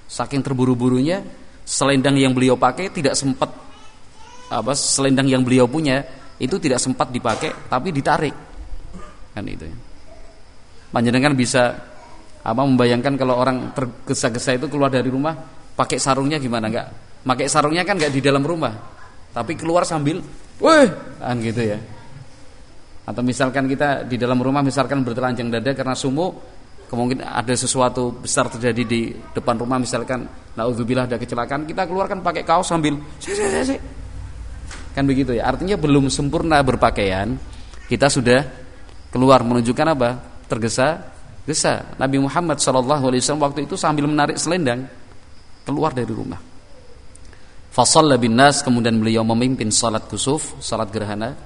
Saking 0.09 0.41
terburu-burunya, 0.41 1.21
selendang 1.61 2.17
yang 2.17 2.33
beliau 2.33 2.57
pakai 2.57 2.89
tidak 2.89 3.13
sempat 3.13 3.53
apa 4.47 4.71
selendang 4.71 5.27
yang 5.27 5.43
beliau 5.43 5.67
punya 5.67 5.99
itu 6.39 6.55
tidak 6.55 6.79
sempat 6.79 7.11
dipakai 7.11 7.67
tapi 7.67 7.91
ditarik 7.91 8.31
kan 9.35 9.43
itu 9.43 9.67
ya. 9.67 9.77
Panjenengan 10.87 11.35
bisa 11.35 11.75
apa 12.47 12.61
membayangkan 12.63 13.19
kalau 13.19 13.35
orang 13.35 13.75
tergesa-gesa 13.75 14.55
itu 14.55 14.71
keluar 14.71 14.87
dari 14.87 15.11
rumah 15.11 15.35
pakai 15.75 15.99
sarungnya 15.99 16.39
gimana 16.39 16.71
enggak? 16.71 16.87
Pakai 17.27 17.51
sarungnya 17.51 17.83
kan 17.83 17.99
enggak 17.99 18.15
di 18.15 18.23
dalam 18.23 18.39
rumah, 18.41 18.71
tapi 19.37 19.53
keluar 19.53 19.85
sambil, 19.85 20.17
weh, 20.57 20.89
kan 21.21 21.37
gitu 21.45 21.61
ya. 21.61 21.77
Atau 23.05 23.21
misalkan 23.21 23.69
kita 23.69 24.01
di 24.01 24.17
dalam 24.17 24.41
rumah 24.41 24.65
misalkan 24.65 25.05
bertelanjang 25.05 25.53
dada 25.53 25.77
karena 25.77 25.93
sumuk, 25.93 26.41
kemungkinan 26.89 27.21
ada 27.21 27.53
sesuatu 27.53 28.17
besar 28.17 28.49
terjadi 28.49 28.81
di 28.81 29.01
depan 29.13 29.61
rumah 29.61 29.77
misalkan 29.77 30.25
naudzubillah 30.57 31.05
ada 31.05 31.21
kecelakaan, 31.21 31.69
kita 31.69 31.85
keluarkan 31.85 32.25
pakai 32.25 32.41
kaos 32.41 32.65
sambil, 32.65 32.97
si, 33.21 33.37
si, 33.37 33.45
si, 33.45 33.61
si. 33.61 33.77
Kan 34.97 35.05
begitu 35.05 35.37
ya. 35.37 35.45
Artinya 35.45 35.77
belum 35.77 36.09
sempurna 36.09 36.57
berpakaian, 36.65 37.37
kita 37.85 38.09
sudah 38.09 38.41
keluar 39.13 39.45
menunjukkan 39.45 39.87
apa? 39.93 40.09
Tergesa-gesa. 40.49 41.93
Nabi 42.01 42.17
Muhammad 42.17 42.57
SAW 42.57 43.13
waktu 43.37 43.69
itu 43.69 43.77
sambil 43.77 44.09
menarik 44.09 44.41
selendang 44.41 44.89
keluar 45.61 45.93
dari 45.93 46.09
rumah. 46.09 46.46
Fasal 47.77 48.09
bin 48.17 48.33
nas 48.33 48.65
kemudian 48.65 48.97
beliau 48.97 49.21
memimpin 49.21 49.69
salat 49.69 50.09
kusuf, 50.09 50.57
salat 50.57 50.89
gerhana. 50.89 51.37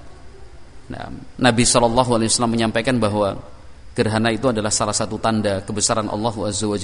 Nah, 0.88 1.12
Nabi 1.44 1.68
SAW 1.68 2.48
menyampaikan 2.48 2.96
bahwa 2.96 3.36
gerhana 3.92 4.32
itu 4.32 4.48
adalah 4.48 4.72
salah 4.72 4.96
satu 4.96 5.20
tanda 5.20 5.60
kebesaran 5.68 6.08
Allah 6.08 6.32
Azza 6.48 6.72
wa 6.72 6.80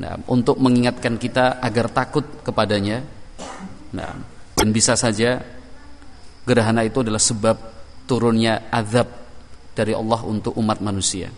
Nah, 0.00 0.16
untuk 0.32 0.56
mengingatkan 0.56 1.20
kita 1.20 1.60
agar 1.60 1.92
takut 1.92 2.24
kepadanya. 2.40 3.04
Nah, 3.92 4.16
dan 4.56 4.68
bisa 4.72 4.96
saja 4.96 5.44
gerhana 6.48 6.80
itu 6.80 7.04
adalah 7.04 7.20
sebab 7.20 7.56
turunnya 8.08 8.72
azab 8.72 9.20
dari 9.76 9.92
Allah 9.92 10.24
untuk 10.24 10.56
umat 10.56 10.80
manusia. 10.80 11.28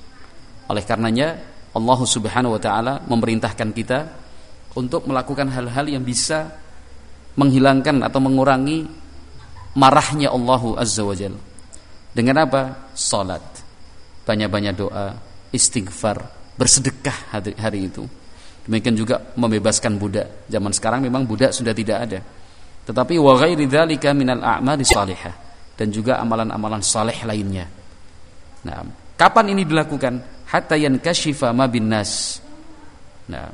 Oleh 0.70 0.86
karenanya 0.86 1.34
Allah 1.74 1.98
Subhanahu 1.98 2.54
wa 2.54 2.62
taala 2.62 3.02
memerintahkan 3.10 3.68
kita 3.74 3.98
untuk 4.78 5.10
melakukan 5.10 5.50
hal-hal 5.50 5.90
yang 5.90 6.06
bisa 6.06 6.61
menghilangkan 7.36 8.04
atau 8.04 8.20
mengurangi 8.20 8.84
marahnya 9.78 10.32
Allah 10.32 10.62
Azza 10.76 11.02
wa 11.04 11.16
Jalla. 11.16 11.40
Dengan 12.12 12.44
apa? 12.44 12.92
Salat. 12.92 13.40
Banyak-banyak 14.22 14.74
doa, 14.76 15.16
istighfar, 15.50 16.22
bersedekah 16.54 17.32
hari, 17.32 17.52
hari 17.56 17.88
itu. 17.88 18.04
Demikian 18.62 18.94
juga 18.94 19.18
membebaskan 19.34 19.98
budak. 19.98 20.46
Zaman 20.46 20.70
sekarang 20.70 21.00
memang 21.02 21.26
budak 21.26 21.50
sudah 21.50 21.74
tidak 21.74 21.98
ada 22.06 22.20
tetapi 22.82 23.14
wa 23.18 23.38
ghairi 23.38 23.70
dzalika 23.70 24.10
minal 24.10 24.42
a'mali 24.42 24.82
salihah 24.82 25.34
dan 25.78 25.88
juga 25.94 26.18
amalan-amalan 26.18 26.82
saleh 26.82 27.14
lainnya. 27.22 27.66
Nah, 28.66 28.82
kapan 29.14 29.54
ini 29.54 29.62
dilakukan? 29.62 30.44
Hatta 30.50 30.74
yankashifa 30.74 31.54
ma 31.54 31.70
bin. 31.70 31.88
Nah, 31.88 33.46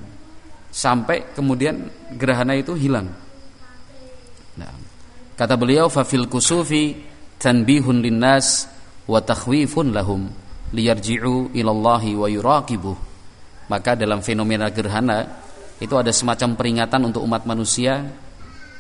sampai 0.72 1.36
kemudian 1.36 1.76
gerhana 2.16 2.56
itu 2.56 2.72
hilang. 2.74 3.06
Nah, 4.58 4.74
kata 5.38 5.54
beliau 5.54 5.86
fa 5.86 6.02
fil 6.02 6.26
kusufi 6.26 6.98
tanbihun 7.38 8.02
linnas 8.02 8.66
wa 9.06 9.22
takhwifun 9.22 9.94
lahum 9.94 10.26
liyarji'u 10.74 11.54
ilallahi 11.54 12.18
wa 12.18 12.26
yuraqibuh. 12.26 12.96
Maka 13.68 13.94
dalam 13.94 14.20
fenomena 14.24 14.68
gerhana 14.72 15.24
itu 15.78 15.94
ada 15.94 16.10
semacam 16.10 16.58
peringatan 16.58 17.00
untuk 17.06 17.22
umat 17.22 17.46
manusia 17.46 18.02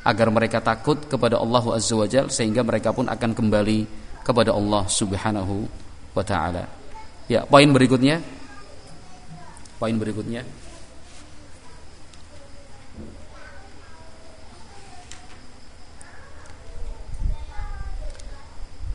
agar 0.02 0.28
mereka 0.32 0.58
takut 0.58 0.98
kepada 1.06 1.38
Allah 1.38 1.64
Azza 1.76 1.94
wa 1.94 2.08
Jal 2.08 2.32
sehingga 2.32 2.64
mereka 2.64 2.90
pun 2.90 3.06
akan 3.06 3.30
kembali 3.36 3.78
kepada 4.24 4.56
Allah 4.56 4.88
Subhanahu 4.88 5.68
wa 6.16 6.24
taala. 6.24 6.64
Ya, 7.28 7.44
poin 7.44 7.68
berikutnya. 7.68 8.24
Poin 9.76 9.94
berikutnya. 9.94 10.42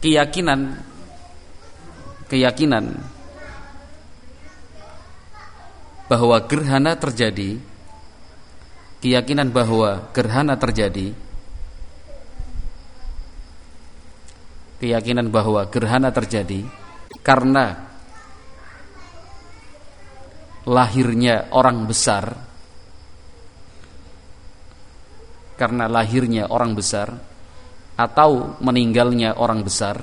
Keyakinan 0.04 0.84
keyakinan 2.28 3.00
bahwa 6.12 6.38
gerhana 6.44 7.00
terjadi 7.00 7.56
keyakinan 9.00 9.48
bahwa 9.48 10.12
gerhana 10.12 10.60
terjadi 10.60 11.16
keyakinan 14.84 15.32
bahwa 15.32 15.64
gerhana 15.72 16.12
terjadi 16.12 16.68
karena 17.24 17.88
lahirnya 20.68 21.48
orang 21.56 21.88
besar 21.88 22.36
karena 25.56 25.88
lahirnya 25.88 26.52
orang 26.52 26.76
besar 26.76 27.33
atau 27.94 28.58
meninggalnya 28.64 29.38
orang 29.38 29.62
besar 29.62 30.02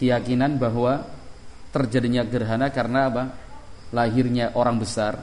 keyakinan 0.00 0.56
bahwa 0.56 1.04
terjadinya 1.74 2.24
gerhana 2.24 2.72
karena 2.72 3.12
apa 3.12 3.24
lahirnya 3.92 4.56
orang 4.56 4.80
besar 4.80 5.20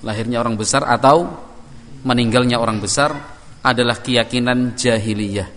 lahirnya 0.00 0.40
orang 0.40 0.56
besar 0.56 0.82
atau 0.88 1.28
meninggalnya 2.04 2.56
orang 2.56 2.80
besar 2.80 3.12
adalah 3.60 4.00
keyakinan 4.00 4.72
jahiliyah. 4.72 5.48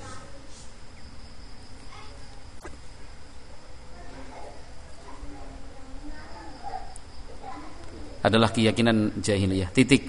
Adalah 8.24 8.56
keyakinan 8.56 9.20
jahiliyah. 9.20 9.72
Titik. 9.76 10.04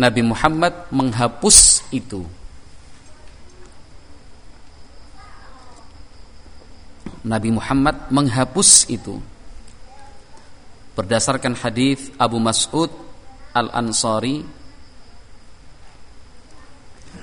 Nabi 0.00 0.24
Muhammad 0.24 0.88
menghapus 0.88 1.84
itu. 1.92 2.24
Nabi 7.22 7.52
Muhammad 7.52 8.08
menghapus 8.08 8.88
itu. 8.88 9.20
Berdasarkan 10.96 11.56
hadis 11.56 12.12
Abu 12.16 12.40
Mas'ud 12.40 12.92
Al-Ansari 13.52 14.44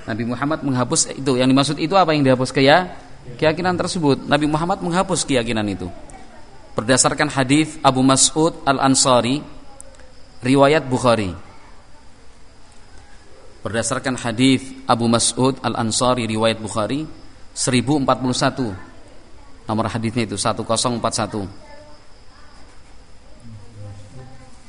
Nabi 0.06 0.24
Muhammad 0.26 0.62
menghapus 0.62 1.10
itu. 1.14 1.38
Yang 1.38 1.48
dimaksud 1.50 1.76
itu 1.78 1.94
apa 1.98 2.14
yang 2.14 2.22
dihapus? 2.22 2.54
Ke 2.54 2.62
ya 2.62 2.86
keyakinan 3.36 3.74
tersebut. 3.74 4.26
Nabi 4.30 4.46
Muhammad 4.46 4.78
menghapus 4.82 5.26
keyakinan 5.26 5.66
itu. 5.66 5.90
Berdasarkan 6.78 7.28
hadis 7.30 7.76
Abu 7.82 8.00
Mas'ud 8.00 8.54
Al-Ansari 8.62 9.42
riwayat 10.40 10.86
Bukhari 10.86 11.49
berdasarkan 13.60 14.16
hadis 14.16 14.64
Abu 14.88 15.08
Mas'ud 15.08 15.56
Al-Ansari 15.60 16.24
riwayat 16.24 16.60
Bukhari 16.60 17.04
1041 17.52 18.90
Nomor 19.70 19.86
hadisnya 19.86 20.26
itu 20.26 20.34
1041. 20.34 20.98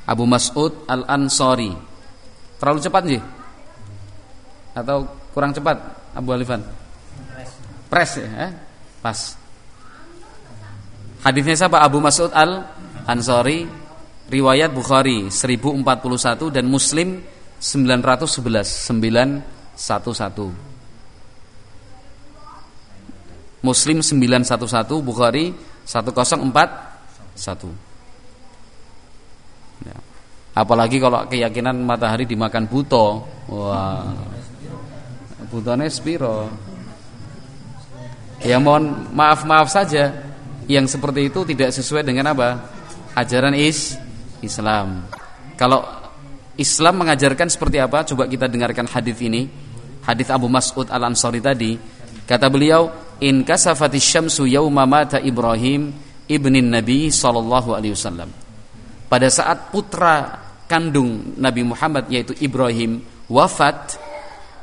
Abu 0.06 0.24
Mas'ud 0.30 0.86
Al-Ansari. 0.86 1.74
Terlalu 2.62 2.78
cepat 2.78 3.02
sih? 3.10 3.18
Atau 4.78 5.02
kurang 5.34 5.50
cepat 5.50 5.74
Abu 6.14 6.30
Alifan? 6.30 6.62
Pres 7.90 8.22
ya, 8.22 8.30
eh? 8.46 8.50
Pas. 9.02 9.34
Hadisnya 11.26 11.66
siapa? 11.66 11.82
Abu 11.82 11.98
Mas'ud 11.98 12.30
Al-Ansari 12.30 13.66
riwayat 14.30 14.70
Bukhari 14.70 15.34
1041 15.34 15.82
dan 16.54 16.70
Muslim 16.70 17.18
911 17.62 18.66
911. 18.90 20.50
Muslim 23.62 24.02
911, 24.02 24.98
Bukhari 25.06 25.54
1041. 25.86 27.70
Ya. 29.86 29.94
Apalagi 30.58 30.98
kalau 30.98 31.22
keyakinan 31.30 31.78
matahari 31.86 32.26
dimakan 32.26 32.66
buto. 32.66 33.22
Wah. 33.46 34.10
Butone 35.46 35.86
spiro. 35.86 36.50
Ya 38.42 38.58
mohon 38.58 39.14
maaf-maaf 39.14 39.70
saja 39.70 40.10
yang 40.66 40.90
seperti 40.90 41.30
itu 41.30 41.46
tidak 41.46 41.70
sesuai 41.70 42.02
dengan 42.02 42.34
apa? 42.34 42.58
Ajaran 43.14 43.54
is 43.54 43.94
Islam. 44.42 45.06
Kalau 45.54 46.01
Islam 46.60 47.00
mengajarkan 47.04 47.48
seperti 47.48 47.80
apa? 47.80 48.04
Coba 48.04 48.28
kita 48.28 48.48
dengarkan 48.48 48.84
hadis 48.88 49.16
ini. 49.24 49.48
Hadis 50.04 50.28
Abu 50.28 50.50
Mas'ud 50.50 50.90
Al-Ansari 50.90 51.40
tadi. 51.40 51.72
Kata 52.28 52.50
beliau, 52.52 52.90
in 53.22 53.46
kasafati 53.46 54.02
syamsu 54.02 54.44
yauma 54.44 54.84
mata 54.84 55.22
Ibrahim 55.22 55.94
ibnin 56.26 56.68
Nabi 56.68 57.08
sallallahu 57.08 57.72
alaihi 57.72 57.94
wasallam. 57.94 58.30
Pada 59.06 59.28
saat 59.28 59.70
putra 59.70 60.40
kandung 60.66 61.36
Nabi 61.36 61.62
Muhammad 61.62 62.08
yaitu 62.08 62.32
Ibrahim 62.40 63.04
wafat 63.28 64.00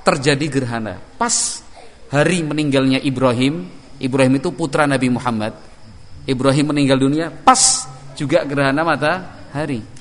terjadi 0.01 0.45
gerhana. 0.49 0.97
Pas 1.17 1.61
hari 2.09 2.41
meninggalnya 2.41 2.97
Ibrahim, 3.01 3.69
Ibrahim 4.01 4.33
itu 4.41 4.49
putra 4.49 4.89
Nabi 4.89 5.13
Muhammad. 5.13 5.53
Ibrahim 6.25 6.73
meninggal 6.73 6.97
dunia 6.97 7.29
pas 7.29 7.85
juga 8.17 8.41
gerhana 8.45 8.81
matahari. 8.81 9.98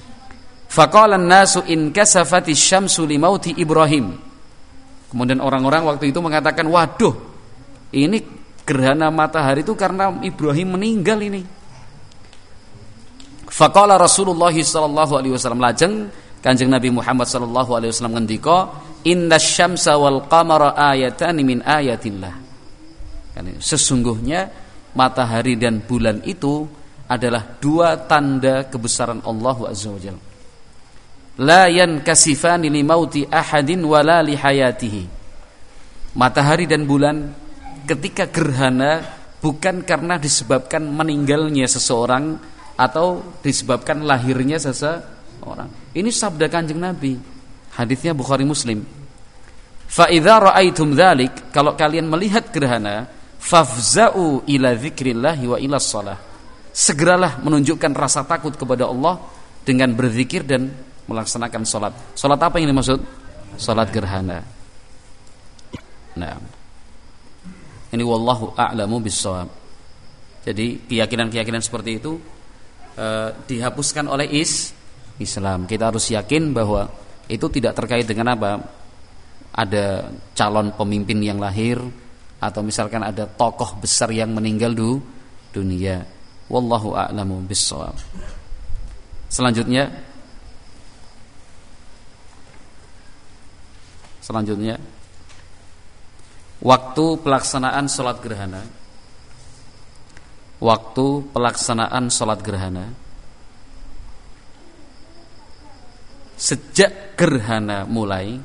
Faqala 0.68 1.16
nasu 1.16 1.64
in 1.66 1.90
kasafati 1.90 2.52
syamsu 2.52 3.08
limauti 3.08 3.56
Ibrahim. 3.56 4.12
Kemudian 5.08 5.40
orang-orang 5.40 5.88
waktu 5.88 6.12
itu 6.12 6.20
mengatakan, 6.20 6.68
"Waduh, 6.68 7.16
ini 7.96 8.20
gerhana 8.68 9.08
matahari 9.08 9.64
itu 9.64 9.72
karena 9.72 10.12
Ibrahim 10.20 10.76
meninggal 10.76 11.16
ini. 11.24 11.40
Faqala 13.48 13.96
Rasulullah 13.96 14.52
sallallahu 14.52 15.12
alaihi 15.16 15.32
wasallam 15.32 15.64
lajeng 15.64 15.94
Kanjeng 16.38 16.70
Nabi 16.70 16.92
Muhammad 16.92 17.26
sallallahu 17.26 17.74
alaihi 17.74 17.90
wasallam 17.90 18.14
ngendika 18.20 18.70
inna 19.08 19.40
syamsa 19.40 19.96
wal 19.98 20.28
qamara 20.28 20.76
ayatan 20.76 21.40
min 21.42 21.64
ayatillah. 21.64 22.46
Sesungguhnya 23.58 24.46
matahari 24.94 25.56
dan 25.56 25.82
bulan 25.82 26.22
itu 26.28 26.68
adalah 27.08 27.56
dua 27.58 27.96
tanda 28.04 28.68
kebesaran 28.68 29.24
Allah 29.24 29.56
azza 29.66 29.90
wajalla. 29.90 30.27
La 31.38 31.70
yankasifani 31.70 32.66
li 32.66 32.82
mauti 32.82 33.22
ahadin 33.22 33.86
wala 33.86 34.18
li 34.26 34.34
hayatihi. 34.34 35.02
Matahari 36.18 36.66
dan 36.66 36.82
bulan 36.82 37.30
ketika 37.86 38.26
gerhana 38.26 39.06
bukan 39.38 39.86
karena 39.86 40.18
disebabkan 40.18 40.82
meninggalnya 40.82 41.70
seseorang 41.70 42.34
atau 42.74 43.38
disebabkan 43.38 44.02
lahirnya 44.02 44.58
seseorang. 44.58 45.70
Ini 45.94 46.10
sabda 46.10 46.50
Kanjeng 46.50 46.82
Nabi. 46.82 47.14
Hadisnya 47.78 48.10
Bukhari 48.18 48.42
Muslim. 48.42 48.82
Fa 49.86 50.10
idza 50.10 50.42
raaitum 50.42 50.92
dzalik, 50.92 51.54
kalau 51.54 51.78
kalian 51.78 52.10
melihat 52.10 52.50
gerhana, 52.50 53.06
fafza'u 53.38 54.42
ila 54.50 54.74
dzikrillah 54.74 55.38
wa 55.46 55.56
ila 55.62 55.78
shalah. 55.78 56.18
Segeralah 56.74 57.38
menunjukkan 57.46 57.94
rasa 57.94 58.26
takut 58.26 58.58
kepada 58.58 58.90
Allah 58.90 59.22
dengan 59.62 59.94
berzikir 59.94 60.42
dan 60.42 60.70
melaksanakan 61.08 61.64
salat. 61.64 61.94
Salat 62.12 62.38
apa 62.38 62.60
yang 62.60 62.70
dimaksud? 62.70 63.00
Salat 63.56 63.88
gerhana. 63.88 64.44
Nah, 66.14 66.36
ini 67.90 68.04
wallahu 68.04 68.52
a'lamu 68.52 69.00
bissawab. 69.00 69.48
Jadi 70.44 70.86
keyakinan-keyakinan 70.86 71.64
seperti 71.64 71.98
itu 71.98 72.20
eh, 72.94 73.30
dihapuskan 73.48 74.06
oleh 74.06 74.28
is 74.28 74.76
Islam. 75.18 75.64
Kita 75.64 75.90
harus 75.90 76.06
yakin 76.12 76.52
bahwa 76.52 76.86
itu 77.26 77.48
tidak 77.48 77.74
terkait 77.74 78.04
dengan 78.04 78.36
apa? 78.36 78.60
Ada 79.58 80.12
calon 80.36 80.70
pemimpin 80.76 81.18
yang 81.18 81.40
lahir 81.40 81.80
atau 82.38 82.62
misalkan 82.62 83.02
ada 83.02 83.26
tokoh 83.26 83.80
besar 83.82 84.12
yang 84.14 84.30
meninggal 84.30 84.70
du 84.76 85.02
dunia. 85.50 86.06
Wallahu 86.48 86.94
a'lamu 86.94 87.42
bissawab. 87.44 87.96
Selanjutnya 89.28 89.90
Selanjutnya. 94.28 94.76
Waktu 96.60 97.04
pelaksanaan 97.24 97.88
sholat 97.88 98.20
gerhana. 98.20 98.60
Waktu 100.60 101.06
pelaksanaan 101.32 102.12
sholat 102.12 102.44
gerhana. 102.44 102.92
Sejak 106.36 107.16
gerhana 107.16 107.88
mulai 107.88 108.36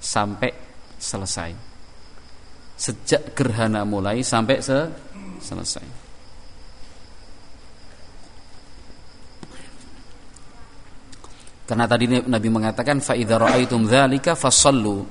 Sampai 0.00 0.52
selesai. 0.96 1.52
Sejak 2.80 3.36
gerhana 3.36 3.84
mulai 3.84 4.24
sampai 4.24 4.64
se 4.64 4.88
selesai. 5.44 5.84
Karena 11.68 11.84
tadi 11.84 12.08
Nabi 12.08 12.48
mengatakan 12.48 13.04
fa 13.04 13.12
idza 13.12 13.36
raaitum 13.36 13.84
dzalika 13.84 14.32
fasallu. 14.32 15.04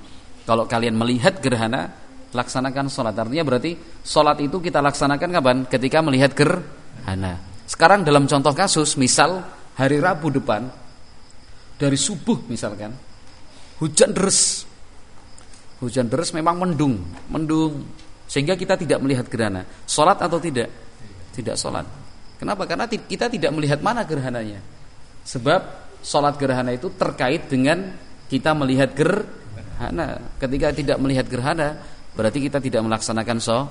Kalau 0.50 0.66
kalian 0.66 0.98
melihat 0.98 1.38
gerhana, 1.38 1.94
laksanakan 2.34 2.90
sholat. 2.90 3.14
Artinya 3.14 3.46
berarti 3.46 3.78
sholat 4.02 4.42
itu 4.42 4.58
kita 4.58 4.82
laksanakan 4.82 5.30
kapan? 5.30 5.58
Ketika 5.70 6.02
melihat 6.02 6.34
gerhana. 6.34 7.38
Sekarang 7.70 8.02
dalam 8.02 8.26
contoh 8.26 8.50
kasus 8.58 8.98
misal 8.98 9.46
hari 9.78 10.02
Rabu 10.02 10.34
depan 10.34 10.66
dari 11.78 11.94
subuh 11.94 12.50
misalkan 12.50 12.98
hujan 13.78 14.10
deras. 14.10 14.66
Hujan 15.86 16.10
deras 16.10 16.34
memang 16.34 16.58
mendung 16.58 16.98
mendung. 17.30 17.86
Sehingga 18.26 18.58
kita 18.58 18.74
tidak 18.74 19.06
melihat 19.06 19.30
gerhana. 19.30 19.70
Sholat 19.86 20.18
atau 20.18 20.42
tidak? 20.42 20.70
Tidak 21.30 21.54
sholat. 21.54 21.86
Kenapa? 22.42 22.66
Karena 22.66 22.90
kita 22.90 23.30
tidak 23.30 23.54
melihat 23.54 23.86
mana 23.86 24.02
gerhananya. 24.02 24.66
Sebab 25.30 25.62
sholat 26.02 26.42
gerhana 26.42 26.74
itu 26.74 26.90
terkait 26.98 27.46
dengan 27.46 27.94
kita 28.30 28.54
melihat 28.58 28.94
gerhana 29.80 30.20
ketika 30.44 30.68
tidak 30.76 30.98
melihat 31.00 31.26
gerhana 31.32 31.80
berarti 32.12 32.44
kita 32.44 32.60
tidak 32.60 32.84
melaksanakan 32.84 33.40
so, 33.40 33.64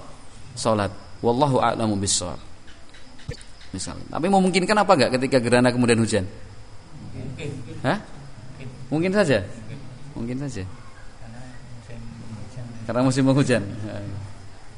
salat. 0.56 0.88
Wallahu 1.20 1.60
a'lamu 1.60 2.00
bissawab. 2.00 2.40
Misal. 3.76 4.00
Tapi 4.08 4.26
memungkinkan 4.32 4.72
apa 4.72 4.92
enggak 4.96 5.20
ketika 5.20 5.36
gerhana 5.36 5.68
kemudian 5.68 6.00
hujan? 6.00 6.24
Hah? 7.84 8.00
Mungkin 8.88 9.12
saja. 9.12 9.44
Mungkin 10.16 10.40
saja. 10.40 10.64
Karena 12.88 13.04
musim 13.04 13.28
penghujan. 13.28 13.60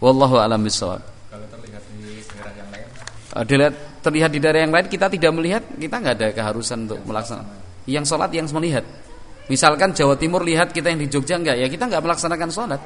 Wallahu 0.02 0.34
a'lam 0.42 0.66
bishawab. 0.66 0.98
Kalau 1.30 1.46
terlihat 1.46 1.82
di 1.86 2.18
daerah 2.26 2.52
yang 2.58 2.68
lain? 2.74 2.86
Uh, 3.30 3.44
dilihat 3.46 3.74
terlihat 4.02 4.30
di 4.34 4.38
daerah 4.42 4.60
yang 4.66 4.72
lain 4.74 4.86
kita 4.90 5.06
tidak 5.06 5.30
melihat, 5.30 5.62
kita 5.78 5.94
nggak 5.94 6.14
ada 6.18 6.28
keharusan 6.34 6.90
untuk 6.90 6.98
melaksanakan. 7.06 7.58
Yang 7.86 8.04
sholat 8.10 8.34
yang 8.34 8.50
melihat. 8.50 8.82
Misalkan 9.50 9.90
Jawa 9.90 10.14
Timur 10.14 10.46
lihat 10.46 10.70
kita 10.70 10.94
yang 10.94 11.02
di 11.02 11.10
Jogja 11.10 11.34
enggak, 11.34 11.58
ya 11.58 11.66
kita 11.66 11.90
enggak 11.90 12.06
melaksanakan 12.06 12.48
sholat. 12.54 12.80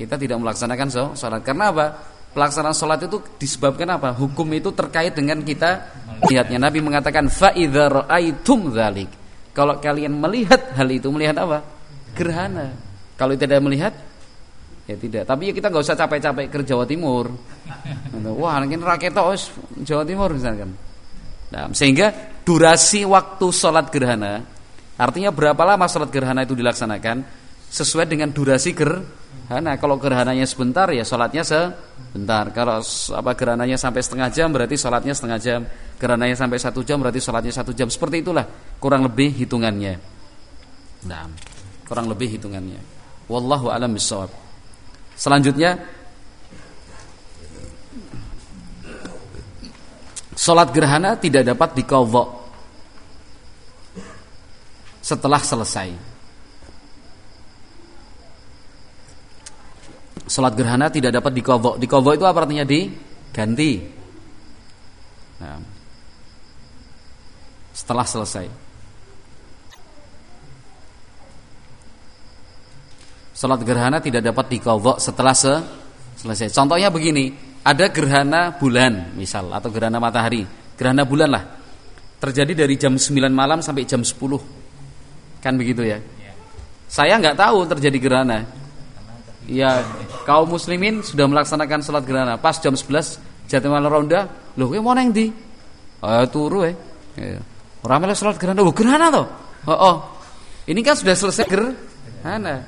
Kita 0.00 0.16
tidak 0.16 0.40
melaksanakan 0.40 0.88
sholat. 1.12 1.44
Karena 1.44 1.68
apa? 1.68 1.86
Pelaksanaan 2.32 2.72
sholat 2.72 3.04
itu 3.04 3.20
disebabkan 3.36 3.84
apa? 3.92 4.16
Hukum 4.16 4.48
itu 4.56 4.72
terkait 4.72 5.12
dengan 5.12 5.44
kita 5.44 5.92
lihatnya. 6.24 6.56
Nabi 6.56 6.80
mengatakan 6.80 7.28
fa 7.28 7.52
idza 7.52 7.92
ra'aitum 7.92 8.72
dzalik. 8.72 9.12
Kalau 9.52 9.76
kalian 9.76 10.16
melihat 10.16 10.72
hal 10.72 10.88
itu, 10.88 11.12
melihat 11.12 11.44
apa? 11.44 11.60
Gerhana. 12.16 12.72
Kalau 13.20 13.36
tidak 13.36 13.60
melihat 13.60 13.92
ya 14.88 14.96
tidak. 14.96 15.28
Tapi 15.28 15.52
ya 15.52 15.54
kita 15.54 15.68
nggak 15.68 15.84
usah 15.84 16.00
capek-capek 16.00 16.48
ke 16.48 16.64
Jawa 16.64 16.88
Timur. 16.88 17.28
Wah, 18.40 18.56
mungkin 18.64 18.80
rakyat 18.80 19.12
Jawa 19.84 20.04
Timur 20.08 20.32
misalkan. 20.32 20.72
Nah, 21.52 21.68
sehingga 21.76 22.40
durasi 22.40 23.04
waktu 23.04 23.46
sholat 23.52 23.92
gerhana 23.92 24.40
artinya 25.00 25.30
berapa 25.32 25.62
lama 25.64 25.88
sholat 25.88 26.12
gerhana 26.12 26.44
itu 26.44 26.56
dilaksanakan 26.56 27.24
sesuai 27.72 28.04
dengan 28.04 28.28
durasi 28.28 28.76
gerhana. 28.76 29.80
Kalau 29.80 29.96
gerhananya 29.96 30.44
sebentar 30.44 30.92
ya 30.92 31.02
sholatnya 31.08 31.40
sebentar. 31.40 32.52
Kalau 32.52 32.84
apa 33.16 33.30
gerhananya 33.32 33.80
sampai 33.80 34.04
setengah 34.04 34.28
jam 34.28 34.52
berarti 34.52 34.76
sholatnya 34.76 35.16
setengah 35.16 35.38
jam. 35.40 35.60
Gerhananya 35.96 36.36
sampai 36.36 36.58
satu 36.60 36.84
jam 36.84 37.00
berarti 37.00 37.20
sholatnya 37.24 37.52
satu 37.56 37.72
jam. 37.72 37.88
Seperti 37.88 38.20
itulah 38.20 38.44
kurang 38.76 39.08
lebih 39.08 39.32
hitungannya. 39.32 39.96
Nah, 41.08 41.26
kurang 41.88 42.12
lebih 42.12 42.36
hitungannya. 42.36 42.78
Wallahu 43.32 43.72
alam 43.72 43.96
bisawab. 43.96 44.28
Selanjutnya 45.16 45.80
Sholat 50.32 50.72
gerhana 50.72 51.14
tidak 51.20 51.44
dapat 51.44 51.76
dikodok 51.76 52.41
setelah 55.02 55.42
selesai. 55.42 55.90
Sholat 60.30 60.54
gerhana 60.54 60.88
tidak 60.88 61.12
dapat 61.12 61.34
dikodok. 61.34 61.76
Dikodok 61.76 62.14
itu 62.16 62.24
apa 62.24 62.38
artinya 62.46 62.64
diganti. 62.64 63.72
Nah, 65.42 65.58
setelah 67.74 68.06
selesai. 68.06 68.46
Sholat 73.34 73.60
gerhana 73.66 73.98
tidak 73.98 74.22
dapat 74.22 74.46
dikodok 74.54 75.02
setelah 75.02 75.34
selesai. 75.34 76.54
Contohnya 76.54 76.94
begini, 76.94 77.34
ada 77.62 77.90
gerhana 77.90 78.54
bulan 78.58 79.14
misal 79.14 79.50
atau 79.54 79.70
gerhana 79.70 80.02
matahari 80.02 80.42
gerhana 80.74 81.06
bulan 81.06 81.30
lah 81.30 81.44
terjadi 82.18 82.66
dari 82.66 82.74
jam 82.74 82.98
9 82.98 83.30
malam 83.30 83.62
sampai 83.62 83.86
jam 83.86 84.02
10 84.02 84.61
kan 85.42 85.58
begitu 85.58 85.82
ya? 85.82 85.98
Saya 86.86 87.18
nggak 87.18 87.36
tahu 87.36 87.66
terjadi 87.66 87.98
gerhana. 87.98 88.46
Ya 89.50 89.82
kaum 90.22 90.54
muslimin 90.54 91.02
sudah 91.02 91.26
melaksanakan 91.26 91.82
sholat 91.82 92.06
gerhana. 92.06 92.38
Pas 92.38 92.56
jam 92.62 92.72
11 92.78 93.18
malam 93.68 93.90
ronda 93.90 94.30
loh 94.56 94.72
gue 94.72 94.80
mau 94.80 94.96
neng 94.96 95.12
di 95.12 95.28
oh, 96.00 96.24
turu 96.32 96.64
ya 96.64 96.72
orang 97.82 97.98
malah 98.06 98.16
sholat 98.16 98.38
gerhana. 98.38 98.62
Oh 98.62 98.70
gerhana 98.70 99.10
toh? 99.10 99.26
Oh, 99.66 99.74
oh. 99.74 99.96
Ini 100.62 100.78
kan 100.86 100.94
sudah 100.94 101.14
selesai 101.18 101.44
gerhana. 101.50 102.62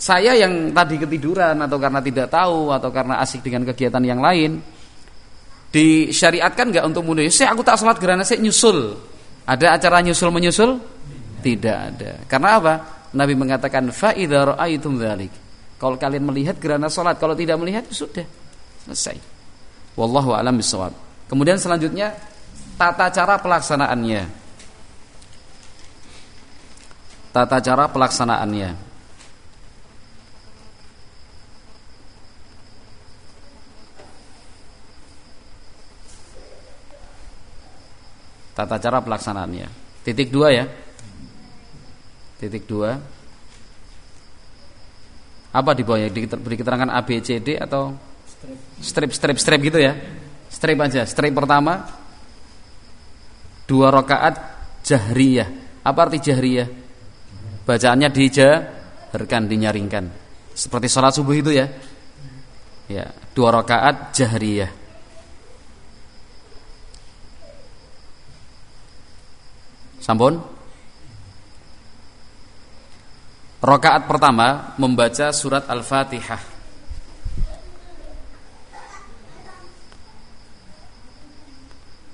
Saya 0.00 0.32
yang 0.32 0.72
tadi 0.72 0.96
ketiduran 0.96 1.60
atau 1.60 1.76
karena 1.76 2.00
tidak 2.00 2.32
tahu 2.32 2.72
atau 2.72 2.88
karena 2.88 3.20
asik 3.20 3.44
dengan 3.44 3.68
kegiatan 3.68 4.00
yang 4.00 4.24
lain 4.24 4.64
disyariatkan 5.68 6.72
nggak 6.72 6.84
untuk 6.88 7.04
mundur? 7.04 7.28
Saya 7.28 7.52
aku 7.52 7.60
tak 7.60 7.76
sholat 7.76 8.00
gerhana 8.00 8.24
saya 8.24 8.40
nyusul. 8.40 8.96
Ada 9.44 9.76
acara 9.76 10.00
nyusul 10.00 10.30
menyusul? 10.32 10.80
Tidak 11.40 11.76
ada. 11.76 12.12
Karena 12.28 12.48
apa? 12.60 12.74
Nabi 13.16 13.34
mengatakan 13.34 13.90
fa 13.90 14.14
idza 14.14 14.54
ra'aitum 14.54 15.00
dzalik. 15.00 15.32
Kalau 15.80 15.96
kalian 15.96 16.28
melihat 16.28 16.60
gerhana 16.60 16.92
sholat, 16.92 17.16
kalau 17.16 17.32
tidak 17.32 17.56
melihat 17.56 17.88
sudah 17.88 18.24
selesai. 18.84 19.16
Wallahu 19.96 20.36
a'lam 20.36 20.60
bishawab. 20.60 20.92
Kemudian 21.26 21.56
selanjutnya 21.56 22.12
tata 22.76 23.08
cara 23.10 23.40
pelaksanaannya. 23.40 24.22
Tata 27.32 27.58
cara 27.62 27.84
pelaksanaannya. 27.88 28.90
tata 38.60 38.76
cara 38.76 39.00
pelaksanaannya. 39.00 39.66
Titik 40.04 40.28
dua 40.28 40.52
ya. 40.52 40.64
Titik 42.40 42.64
dua. 42.64 42.96
Apa 45.52 45.76
di 45.76 45.84
bawahnya? 45.84 46.08
Beri 46.40 46.56
keterangan 46.56 46.88
A, 46.88 47.04
B, 47.04 47.20
C, 47.20 47.36
D 47.44 47.60
atau 47.60 47.92
strip, 48.80 49.12
strip, 49.12 49.36
strip 49.36 49.60
gitu 49.60 49.76
ya? 49.76 49.92
Strip 50.48 50.80
aja. 50.80 51.04
Strip 51.04 51.36
pertama 51.36 51.84
dua 53.68 53.92
rakaat 53.92 54.40
jahriyah. 54.80 55.52
Apa 55.84 56.08
arti 56.08 56.18
jahriyah? 56.24 56.68
Bacaannya 57.68 58.08
dijaharkan, 58.08 59.44
dinyaringkan. 59.44 60.04
Seperti 60.56 60.88
sholat 60.88 61.12
subuh 61.12 61.36
itu 61.36 61.52
ya. 61.52 61.68
Ya, 62.88 63.12
dua 63.36 63.52
rakaat 63.60 64.16
jahriyah. 64.16 64.72
Sampun? 70.00 70.59
Rokaat 73.60 74.08
pertama 74.08 74.72
membaca 74.80 75.28
surat 75.36 75.68
Al-Fatihah. 75.68 76.40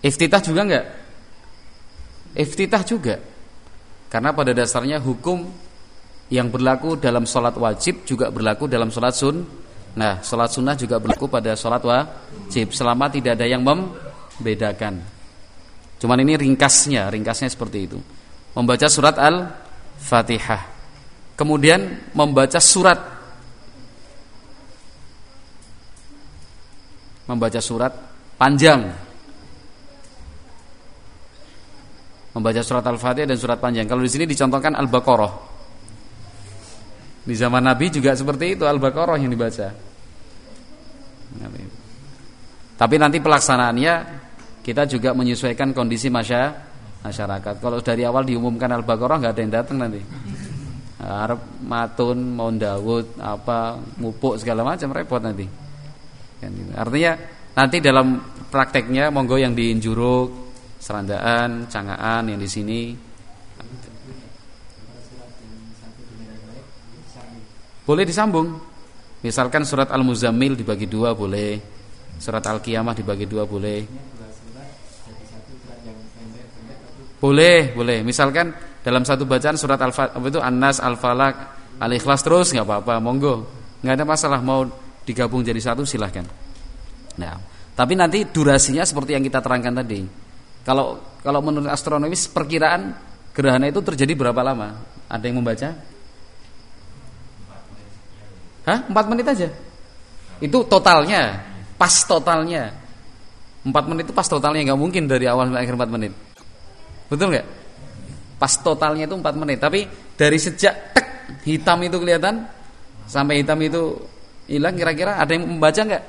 Iftitah 0.03 0.43
juga 0.43 0.61
enggak? 0.67 0.87
Iftitah 2.35 2.83
juga. 2.83 3.23
Karena 4.11 4.35
pada 4.35 4.51
dasarnya 4.51 4.99
hukum 4.99 5.47
yang 6.35 6.51
berlaku 6.51 6.99
dalam 6.99 7.23
sholat 7.23 7.55
wajib 7.55 8.03
juga 8.03 8.27
berlaku 8.31 8.67
dalam 8.67 8.91
sholat 8.91 9.15
sun. 9.15 9.47
Nah, 9.97 10.21
sholat 10.27 10.51
sunnah 10.51 10.75
juga 10.75 10.99
berlaku 10.99 11.31
pada 11.31 11.55
sholat 11.55 11.83
wajib 11.87 12.75
selama 12.75 13.07
tidak 13.07 13.39
ada 13.39 13.47
yang 13.47 13.63
membedakan. 13.63 14.99
Cuman 15.97 16.19
ini 16.27 16.37
ringkasnya, 16.37 17.07
ringkasnya 17.09 17.49
seperti 17.49 17.87
itu. 17.87 17.99
Membaca 18.53 18.87
surat 18.91 19.15
Al-Fatihah. 19.17 20.76
Kemudian 21.37 22.11
membaca 22.17 22.57
surat 22.57 22.97
membaca 27.29 27.61
surat 27.61 27.93
panjang. 28.41 28.89
Membaca 32.33 32.61
surat 32.61 32.85
Al-Fatihah 32.85 33.29
dan 33.29 33.39
surat 33.41 33.61
panjang. 33.61 33.85
Kalau 33.89 34.01
di 34.01 34.09
sini 34.13 34.25
dicontohkan 34.25 34.77
Al-Baqarah. 34.77 35.33
Di 37.27 37.35
zaman 37.35 37.65
Nabi 37.65 37.91
juga 37.91 38.17
seperti 38.17 38.57
itu 38.57 38.65
Al-Baqarah 38.65 39.17
yang 39.21 39.33
dibaca. 39.33 39.69
Tapi 42.77 42.95
nanti 43.01 43.19
pelaksanaannya 43.25 43.95
kita 44.61 44.85
juga 44.85 45.17
menyesuaikan 45.17 45.73
kondisi 45.73 46.13
masyarakat. 46.13 47.55
Kalau 47.61 47.81
dari 47.81 48.05
awal 48.05 48.29
diumumkan 48.29 48.69
Al-Baqarah 48.69 49.17
nggak 49.21 49.33
ada 49.33 49.41
yang 49.41 49.53
datang 49.53 49.77
nanti. 49.81 50.01
Arab 50.97 51.61
matun, 51.61 52.17
mau 52.33 52.49
Dawud, 52.49 53.21
apa 53.21 53.77
mupuk 54.01 54.41
segala 54.41 54.65
macam 54.65 54.89
repot 54.97 55.21
nanti. 55.21 55.45
Kan 56.41 56.51
gitu. 56.57 56.73
Artinya 56.73 57.13
nanti 57.53 57.77
dalam 57.85 58.17
prakteknya 58.49 59.13
monggo 59.13 59.37
yang 59.37 59.53
di 59.53 59.77
Serandaan, 60.77 61.67
Cangaan 61.69 62.31
yang 62.33 62.41
di 62.41 62.49
sini 62.49 62.81
boleh 67.85 68.05
disambung. 68.09 68.49
Misalkan 69.21 69.67
surat 69.67 69.91
Al-Muzammil 69.91 70.55
dibagi 70.55 70.87
dua 70.87 71.13
boleh, 71.13 71.59
surat 72.17 72.45
Al-Qiyamah 72.45 72.95
dibagi 72.95 73.27
dua 73.27 73.45
boleh. 73.45 73.81
Boleh, 77.17 77.73
boleh. 77.73 78.05
Misalkan 78.05 78.53
dalam 78.87 79.03
satu 79.03 79.27
bacaan 79.27 79.59
surat 79.59 79.83
al 79.83 79.91
apa 79.91 80.27
itu 80.31 80.39
An-Nas, 80.39 80.79
Al-Falaq, 80.79 81.35
Al-Ikhlas 81.83 82.23
terus 82.23 82.55
nggak 82.55 82.63
apa-apa, 82.63 83.03
monggo. 83.03 83.43
nggak 83.83 83.99
ada 83.99 84.07
masalah 84.07 84.39
mau 84.39 84.63
digabung 85.03 85.43
jadi 85.43 85.59
satu 85.59 85.83
silahkan. 85.83 86.23
Nah, 87.19 87.35
tapi 87.75 87.99
nanti 87.99 88.23
durasinya 88.31 88.87
seperti 88.87 89.19
yang 89.19 89.27
kita 89.27 89.43
terangkan 89.43 89.83
tadi. 89.83 90.07
Kalau 90.63 91.19
kalau 91.19 91.43
menurut 91.43 91.67
astronomis 91.67 92.31
perkiraan 92.31 92.95
Gerhana 93.35 93.69
itu 93.69 93.83
terjadi 93.83 94.15
berapa 94.15 94.39
lama? 94.41 94.79
Ada 95.11 95.25
yang 95.29 95.43
membaca? 95.43 95.75
Hah? 98.71 98.79
Empat 98.87 99.05
menit 99.11 99.27
aja? 99.27 99.51
Itu 100.39 100.63
totalnya, 100.63 101.43
pas 101.75 101.93
totalnya. 102.07 102.71
Empat 103.67 103.85
menit 103.91 104.09
itu 104.09 104.15
pas 104.15 104.25
totalnya 104.31 104.73
nggak 104.73 104.81
mungkin 104.81 105.11
dari 105.11 105.27
awal 105.27 105.51
sampai 105.51 105.67
akhir 105.67 105.75
empat 105.75 105.91
menit. 105.91 106.13
Betul 107.11 107.35
nggak? 107.35 107.66
Pas 108.37 108.53
totalnya 108.61 109.09
itu 109.09 109.17
empat 109.17 109.35
menit. 109.37 109.59
Tapi 109.61 109.89
dari 110.17 110.37
sejak 110.37 110.93
tek 110.93 111.07
hitam 111.49 111.81
itu 111.83 111.97
kelihatan 111.97 112.45
sampai 113.09 113.41
hitam 113.41 113.57
itu 113.65 113.97
hilang 114.47 114.77
kira-kira 114.77 115.17
ada 115.17 115.33
yang 115.33 115.49
membaca 115.49 115.81
nggak? 115.81 116.05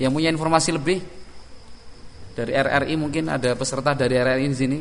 Yang 0.00 0.12
punya 0.12 0.28
informasi 0.32 0.70
lebih? 0.74 0.98
Dari 2.34 2.50
RRI 2.50 2.94
mungkin 2.98 3.30
ada 3.30 3.54
peserta 3.54 3.94
dari 3.94 4.18
RRI 4.18 4.46
di 4.50 4.58
sini 4.58 4.78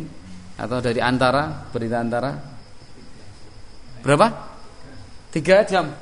atau 0.57 0.81
dari 0.81 0.97
Antara, 0.97 1.69
berita 1.69 2.01
Antara. 2.01 2.31
Berapa? 4.01 4.27
Tiga 5.29 5.61
jam, 5.65 5.93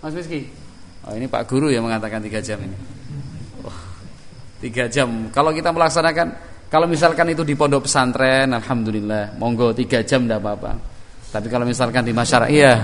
Mas 0.00 0.12
Miski. 0.16 0.48
Oh 1.06 1.14
ini 1.14 1.30
Pak 1.30 1.46
Guru 1.46 1.70
yang 1.70 1.86
mengatakan 1.86 2.18
tiga 2.24 2.42
jam 2.42 2.58
ini. 2.60 2.76
Oh, 3.62 3.78
tiga 4.58 4.90
jam. 4.90 5.30
Kalau 5.30 5.54
kita 5.54 5.70
melaksanakan, 5.70 6.34
kalau 6.66 6.86
misalkan 6.90 7.30
itu 7.30 7.46
di 7.46 7.54
pondok 7.54 7.86
pesantren, 7.86 8.50
alhamdulillah, 8.50 9.38
monggo 9.38 9.70
tiga 9.76 10.02
jam 10.02 10.26
tidak 10.26 10.42
apa-apa. 10.42 10.72
Tapi 11.30 11.46
kalau 11.50 11.64
misalkan 11.68 12.02
di 12.02 12.14
masyarakat, 12.16 12.50
iya. 12.50 12.74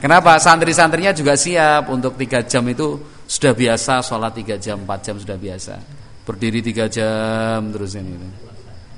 Kenapa? 0.00 0.40
Santri-santrinya 0.40 1.12
juga 1.12 1.36
siap 1.36 1.92
untuk 1.92 2.16
tiga 2.16 2.46
jam 2.46 2.64
itu 2.70 2.96
sudah 3.28 3.52
biasa, 3.52 4.00
sholat 4.00 4.32
tiga 4.32 4.56
jam, 4.56 4.82
empat 4.82 5.00
jam 5.04 5.16
sudah 5.20 5.36
biasa 5.36 6.00
berdiri 6.30 6.62
tiga 6.62 6.86
jam 6.86 7.74
terus 7.74 7.98
ini. 7.98 8.14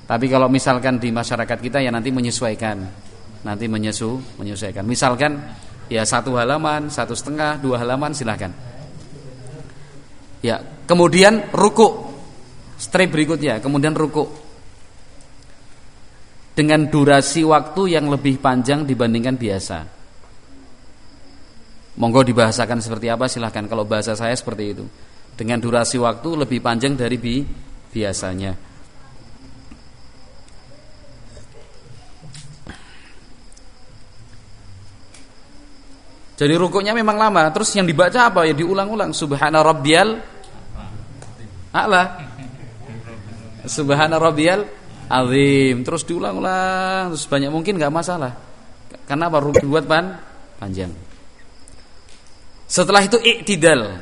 Tapi 0.05 0.29
kalau 0.29 0.53
misalkan 0.53 1.01
di 1.01 1.09
masyarakat 1.09 1.57
kita 1.57 1.81
ya 1.81 1.89
nanti 1.89 2.13
menyesuaikan, 2.13 2.77
nanti 3.47 3.65
menyesu, 3.71 4.21
menyesuaikan. 4.37 4.85
Misalkan 4.85 5.41
ya 5.89 6.05
satu 6.05 6.37
halaman, 6.37 6.93
satu 6.93 7.17
setengah, 7.17 7.57
dua 7.57 7.81
halaman 7.81 8.13
silahkan. 8.13 8.53
Ya, 10.45 10.61
kemudian 10.85 11.49
ruku, 11.55 12.12
strip 12.83 13.15
berikutnya, 13.15 13.63
kemudian 13.63 13.95
ruku 13.95 14.27
dengan 16.59 16.91
durasi 16.91 17.47
waktu 17.47 17.95
yang 17.95 18.11
lebih 18.11 18.43
panjang 18.43 18.83
dibandingkan 18.83 19.39
biasa. 19.39 19.79
Monggo 21.93 22.25
dibahasakan 22.25 22.81
seperti 22.81 23.13
apa 23.13 23.29
silahkan 23.29 23.69
Kalau 23.69 23.85
bahasa 23.85 24.17
saya 24.17 24.33
seperti 24.33 24.65
itu 24.73 24.85
dengan 25.37 25.61
durasi 25.61 26.01
waktu 26.01 26.29
lebih 26.45 26.59
panjang 26.65 26.99
dari 26.99 27.17
bi 27.21 27.45
biasanya. 27.93 28.73
Jadi 36.33 36.59
rukuknya 36.59 36.91
memang 36.91 37.23
lama, 37.23 37.47
terus 37.55 37.71
yang 37.77 37.87
dibaca 37.87 38.27
apa? 38.27 38.43
Ya 38.49 38.57
diulang-ulang 38.57 39.15
subhana 39.15 39.63
rabbiyal 39.63 40.19
a'la. 41.71 42.32
Subhana 43.67 44.19
rabbiyal 44.19 44.67
azim. 45.07 45.85
Terus 45.87 46.03
diulang-ulang, 46.09 47.15
terus 47.15 47.27
banyak 47.29 47.51
mungkin 47.51 47.77
nggak 47.79 47.93
masalah. 47.93 48.33
Karena 49.07 49.27
apa? 49.29 49.39
Rukuk 49.43 49.67
buat 49.67 49.87
pan 49.87 50.19
panjang. 50.59 50.91
Setelah 52.67 53.03
itu 53.05 53.19
iktidal. 53.21 54.01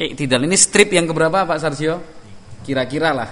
Iktidal 0.00 0.44
ini 0.44 0.56
strip 0.56 0.92
yang 0.92 1.06
keberapa 1.08 1.44
Pak 1.44 1.58
Sarjo? 1.60 2.00
Kira-kira 2.64 3.12
lah. 3.12 3.28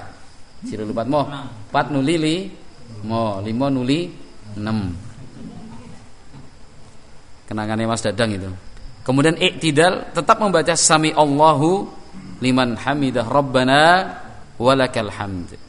Sira 0.65 0.85
lupat 0.85 1.07
mo. 1.09 1.29
4 1.73 1.93
nuli 1.93 2.17
li 2.17 2.51
mo, 3.05 3.41
5 3.41 3.71
nuli 3.73 4.09
6. 4.57 7.49
Kenangannya 7.49 7.87
Mas 7.89 8.01
Dadang 8.01 8.33
itu. 8.33 8.49
Kemudian 9.05 9.37
iktidal 9.37 10.09
tetap 10.17 10.41
membaca 10.41 10.73
sami 10.73 11.13
Allahu 11.13 11.85
liman 12.41 12.81
hamidah 12.81 13.29
rabbana 13.29 14.24
walakal 14.65 15.13
hamd. 15.13 15.61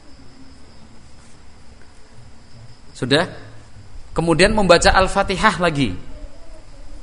Sudah? 2.96 3.28
Kemudian 4.16 4.56
membaca 4.56 4.88
Al-Fatihah 4.96 5.60
lagi. 5.60 5.92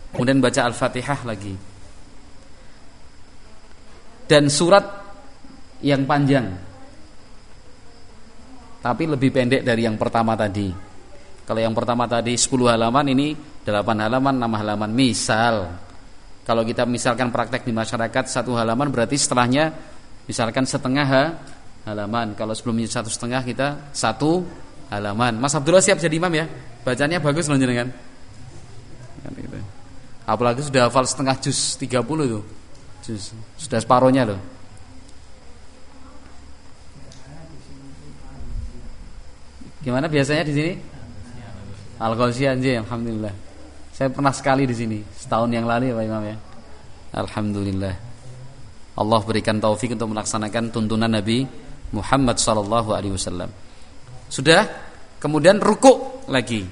Kemudian 0.09 0.41
baca 0.41 0.65
Al-Fatihah 0.65 1.21
lagi 1.21 1.53
dan 4.27 4.47
surat 4.47 4.81
yang 5.83 6.07
panjang 6.07 6.47
tapi 8.81 9.03
lebih 9.07 9.31
pendek 9.31 9.61
dari 9.63 9.85
yang 9.85 9.99
pertama 9.99 10.35
tadi 10.35 10.71
kalau 11.43 11.59
yang 11.59 11.75
pertama 11.75 12.07
tadi 12.07 12.35
10 12.35 12.49
halaman 12.71 13.05
ini 13.11 13.35
8 13.61 13.69
halaman 13.77 14.35
6 14.41 14.59
halaman 14.59 14.91
misal 14.91 15.55
kalau 16.43 16.65
kita 16.65 16.83
misalkan 16.87 17.31
praktek 17.31 17.63
di 17.63 17.71
masyarakat 17.75 18.23
satu 18.27 18.55
halaman 18.55 18.91
berarti 18.91 19.15
setelahnya 19.19 19.71
misalkan 20.27 20.63
setengah 20.63 21.07
halaman 21.83 22.35
kalau 22.35 22.55
sebelumnya 22.55 22.87
satu 22.87 23.11
setengah 23.11 23.43
kita 23.43 23.91
satu 23.91 24.43
halaman 24.87 25.35
Mas 25.39 25.51
Abdullah 25.55 25.83
siap 25.83 25.99
jadi 25.99 26.15
imam 26.15 26.31
ya 26.31 26.45
bacanya 26.83 27.19
bagus 27.19 27.47
loh 27.51 27.59
jenengan 27.59 27.91
kan 29.23 29.31
gitu. 29.35 29.59
apalagi 30.27 30.63
sudah 30.63 30.87
hafal 30.87 31.03
setengah 31.03 31.35
juz 31.39 31.75
30 31.79 32.03
tuh 32.03 32.43
sudah 33.59 33.79
separohnya 33.83 34.23
loh. 34.23 34.39
Gimana 39.83 40.07
biasanya 40.07 40.47
di 40.47 40.53
sini? 40.55 40.73
Al 41.99 42.15
Ghaziyah 42.15 42.55
alhamdulillah. 42.55 43.35
Saya 43.91 44.07
pernah 44.09 44.31
sekali 44.31 44.63
di 44.63 44.71
sini 44.71 44.97
setahun 45.19 45.51
yang 45.51 45.67
lalu 45.67 45.91
ya 45.91 45.95
Pak 45.99 46.05
Imam 46.07 46.23
ya. 46.23 46.37
Alhamdulillah. 47.13 47.95
Allah 48.93 49.21
berikan 49.27 49.59
taufik 49.59 49.91
untuk 49.91 50.15
melaksanakan 50.15 50.71
tuntunan 50.71 51.11
Nabi 51.11 51.43
Muhammad 51.93 52.41
sallallahu 52.41 52.89
alaihi 52.91 53.13
wasallam. 53.13 53.49
Sudah? 54.27 54.65
Kemudian 55.21 55.61
rukuk 55.61 56.27
lagi. 56.27 56.65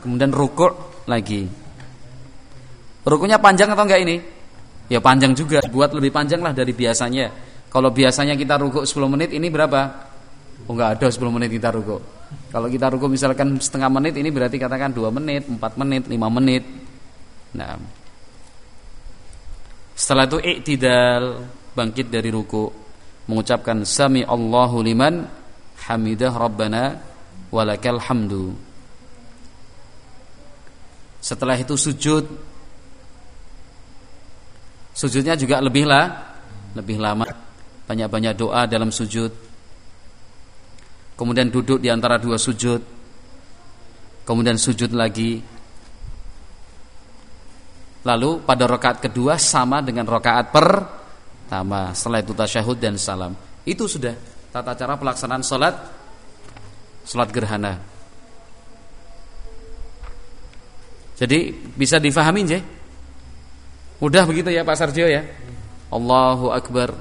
Kemudian 0.00 0.32
rukuk 0.32 1.04
lagi. 1.06 1.46
Rukuknya 3.04 3.38
panjang 3.38 3.70
atau 3.70 3.84
enggak 3.84 4.02
ini? 4.02 4.16
Ya 4.90 4.98
panjang 4.98 5.36
juga, 5.36 5.62
buat 5.70 5.94
lebih 5.94 6.10
panjang 6.10 6.42
lah 6.42 6.50
dari 6.50 6.74
biasanya. 6.74 7.30
Kalau 7.70 7.94
biasanya 7.94 8.34
kita 8.34 8.58
rukuk 8.58 8.84
10 8.84 9.12
menit, 9.12 9.30
ini 9.32 9.48
berapa? 9.48 9.80
Oh 10.66 10.72
enggak 10.74 10.98
ada 10.98 11.06
10 11.08 11.30
menit 11.30 11.48
kita 11.52 11.70
rukuk. 11.70 12.00
Kalau 12.50 12.68
kita 12.68 12.90
rukuk 12.92 13.08
misalkan 13.12 13.60
setengah 13.60 13.88
menit, 13.92 14.16
ini 14.16 14.28
berarti 14.32 14.56
katakan 14.56 14.90
2 14.90 15.08
menit, 15.12 15.46
4 15.46 15.80
menit, 15.80 16.02
5 16.08 16.28
menit. 16.32 16.64
Nah. 17.54 17.76
Setelah 19.92 20.24
itu 20.26 20.38
iktidal, 20.40 21.46
bangkit 21.76 22.08
dari 22.08 22.32
rukuk, 22.32 22.81
mengucapkan 23.30 23.86
sami 23.86 24.26
Allahu 24.26 24.82
liman 24.82 25.26
hamidah 25.86 26.32
rabbana 26.34 26.98
walakal 27.54 27.98
hamdu. 28.02 28.54
Setelah 31.22 31.54
itu 31.54 31.78
sujud 31.78 32.26
Sujudnya 34.92 35.32
juga 35.32 35.58
lebih 35.58 35.88
lah, 35.88 36.36
lebih 36.76 37.00
lama. 37.00 37.24
Banyak-banyak 37.88 38.34
doa 38.36 38.68
dalam 38.68 38.92
sujud. 38.92 39.32
Kemudian 41.16 41.48
duduk 41.48 41.80
di 41.80 41.88
antara 41.88 42.20
dua 42.20 42.36
sujud. 42.36 42.80
Kemudian 44.22 44.60
sujud 44.60 44.92
lagi. 44.92 45.40
Lalu 48.04 48.30
pada 48.44 48.64
rakaat 48.68 48.98
kedua 49.00 49.40
sama 49.40 49.80
dengan 49.80 50.04
rakaat 50.04 50.46
pertama. 51.52 51.92
Setelah 51.92 52.24
itu 52.24 52.32
tasyahud 52.32 52.80
dan 52.80 52.96
salam. 52.96 53.36
Itu 53.68 53.84
sudah 53.84 54.16
tata 54.48 54.72
cara 54.72 54.96
pelaksanaan 54.96 55.44
sholat 55.44 55.76
sholat 57.04 57.28
gerhana. 57.28 57.76
Jadi 61.20 61.52
bisa 61.76 62.00
difahami 62.00 62.48
je? 62.48 62.56
Mudah 64.00 64.24
begitu 64.24 64.48
ya 64.48 64.64
Pak 64.64 64.80
Sarjo 64.80 65.04
ya. 65.04 65.28
Allahu 65.92 66.56
Akbar. 66.56 66.96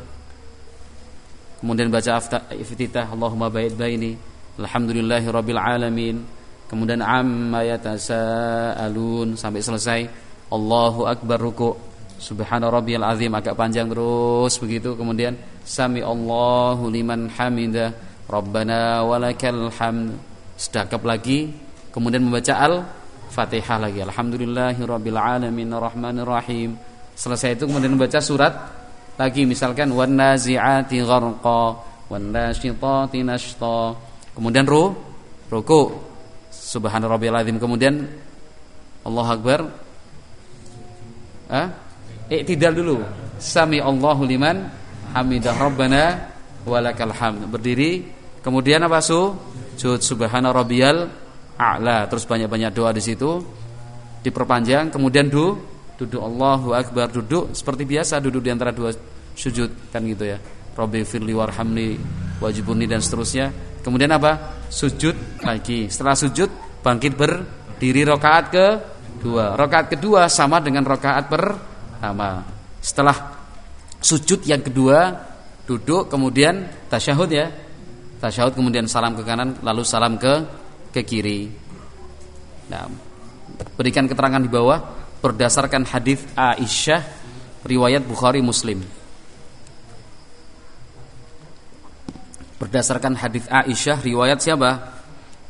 Kemudian 1.63 1.87
baca 1.87 2.19
iftitah 2.51 3.07
Allahumma 3.07 3.47
ba'id 3.47 3.79
baini. 3.79 4.19
Alhamdulillahi 4.59 5.31
rabbil 5.31 5.61
alamin. 5.63 6.27
Kemudian 6.67 6.99
amma 6.99 7.63
yatasaalun 7.63 9.39
sampai 9.39 9.63
selesai. 9.63 10.01
Allahu 10.51 11.07
Akbar 11.07 11.39
ruku. 11.39 11.90
Subhana 12.21 12.69
rabbiyal 12.69 13.01
azim 13.01 13.33
agak 13.33 13.57
panjang 13.57 13.89
terus 13.89 14.61
begitu. 14.61 14.93
Kemudian 14.93 15.33
sami 15.65 16.05
Allahu 16.05 16.85
liman 16.93 17.33
hamida. 17.33 17.89
Rabbana 18.29 19.01
walakal 19.01 19.73
hamd. 19.73 20.21
Sedakap 20.53 21.01
lagi. 21.01 21.49
Kemudian 21.89 22.21
membaca 22.21 22.53
al-Fatihah 22.61 23.81
lagi. 23.81 24.05
Alhamdulillahi 24.05 24.77
rabbil 24.85 25.17
alamin 25.17 25.73
arrahmanir 25.73 26.29
rahim. 26.29 26.77
Selesai 27.17 27.57
itu 27.57 27.65
kemudian 27.65 27.97
membaca 27.97 28.21
surat 28.21 28.53
lagi 29.17 29.43
misalkan 29.49 29.89
wan 29.89 30.13
nazi'ati 30.13 31.01
gharqa 31.01 31.63
wan 32.05 32.29
nasyitati 32.29 33.25
nashta. 33.25 33.97
Kemudian 34.37 34.69
ru 34.69 34.93
ruku 35.49 35.81
subhana 36.53 37.09
rabbiyal 37.09 37.43
azim 37.43 37.59
kemudian 37.59 38.07
Allah 39.03 39.27
akbar 39.27 39.59
ah 41.51 41.90
iktidal 42.31 42.71
dulu. 42.71 43.03
Sami 43.35 43.83
Allahu 43.83 44.23
liman 44.23 44.63
hamidah 45.11 45.55
rabbana 45.59 46.31
walakal 46.63 47.11
hamd. 47.11 47.51
Berdiri. 47.51 48.07
Kemudian 48.39 48.81
apa 48.87 49.03
su? 49.03 49.35
Sujud 49.75 49.99
subhana 49.99 50.55
rabbiyal 50.55 51.09
a'la. 51.59 52.07
Terus 52.07 52.23
banyak-banyak 52.25 52.71
doa 52.71 52.95
di 52.95 53.03
situ. 53.03 53.43
Diperpanjang. 54.23 54.93
Kemudian 54.93 55.27
du? 55.27 55.59
Duduk. 55.99 56.21
Allahu 56.21 56.73
akbar. 56.73 57.11
Duduk. 57.11 57.53
Seperti 57.53 57.83
biasa 57.85 58.23
duduk 58.23 58.41
di 58.45 58.49
antara 58.49 58.71
dua 58.71 58.93
sujud. 59.35 59.91
Kan 59.91 60.07
gitu 60.07 60.25
ya. 60.25 60.37
Rabbi 60.71 61.03
firli 61.03 61.35
warhamni 61.35 61.99
wajibuni 62.39 62.87
dan 62.87 63.03
seterusnya. 63.03 63.51
Kemudian 63.81 64.13
apa? 64.13 64.61
Sujud 64.71 65.43
lagi 65.43 65.91
setelah 65.91 66.15
sujud 66.15 66.47
bangkit 66.79 67.13
berdiri 67.17 68.07
rokaat 68.07 68.45
ke 68.53 68.65
dua. 69.19 69.57
Rokaat 69.57 69.91
kedua 69.91 70.29
sama 70.31 70.63
dengan 70.63 70.85
rokaat 70.85 71.27
pertama 72.01 72.41
setelah 72.81 73.13
sujud 74.01 74.41
yang 74.49 74.65
kedua 74.65 75.13
duduk 75.69 76.09
kemudian 76.09 76.65
tasyahud 76.89 77.29
ya 77.29 77.45
tasyahud 78.17 78.57
kemudian 78.57 78.89
salam 78.89 79.13
ke 79.13 79.21
kanan 79.21 79.61
lalu 79.61 79.85
salam 79.85 80.17
ke 80.17 80.41
ke 80.89 81.05
kiri 81.05 81.45
nah 82.73 82.89
berikan 83.77 84.09
keterangan 84.09 84.41
di 84.41 84.49
bawah 84.49 84.81
berdasarkan 85.21 85.85
hadis 85.85 86.25
Aisyah 86.33 87.05
riwayat 87.69 88.01
Bukhari 88.09 88.41
Muslim 88.41 88.81
berdasarkan 92.57 93.13
hadis 93.13 93.45
Aisyah 93.45 94.01
riwayat 94.01 94.41
siapa? 94.41 95.01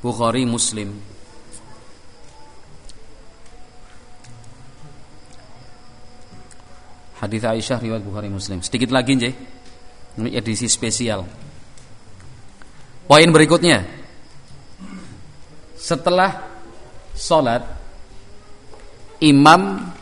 Bukhari 0.03 0.47
Muslim. 0.47 1.10
Hadis 7.21 7.45
Aisyah 7.45 7.77
riwayat 7.77 8.01
Bukhari 8.01 8.33
Muslim. 8.33 8.65
Sedikit 8.65 8.89
lagi, 8.89 9.13
Nje. 9.13 9.31
Ini 10.17 10.33
edisi 10.33 10.65
spesial. 10.65 11.23
Poin 13.05 13.29
berikutnya. 13.29 13.85
Setelah 15.77 16.49
sholat 17.13 17.61
imam 19.21 19.93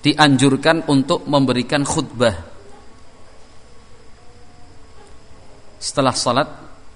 dianjurkan 0.00 0.88
untuk 0.88 1.24
memberikan 1.28 1.84
khutbah 1.84 2.50
setelah 5.80 6.12
salat 6.12 6.48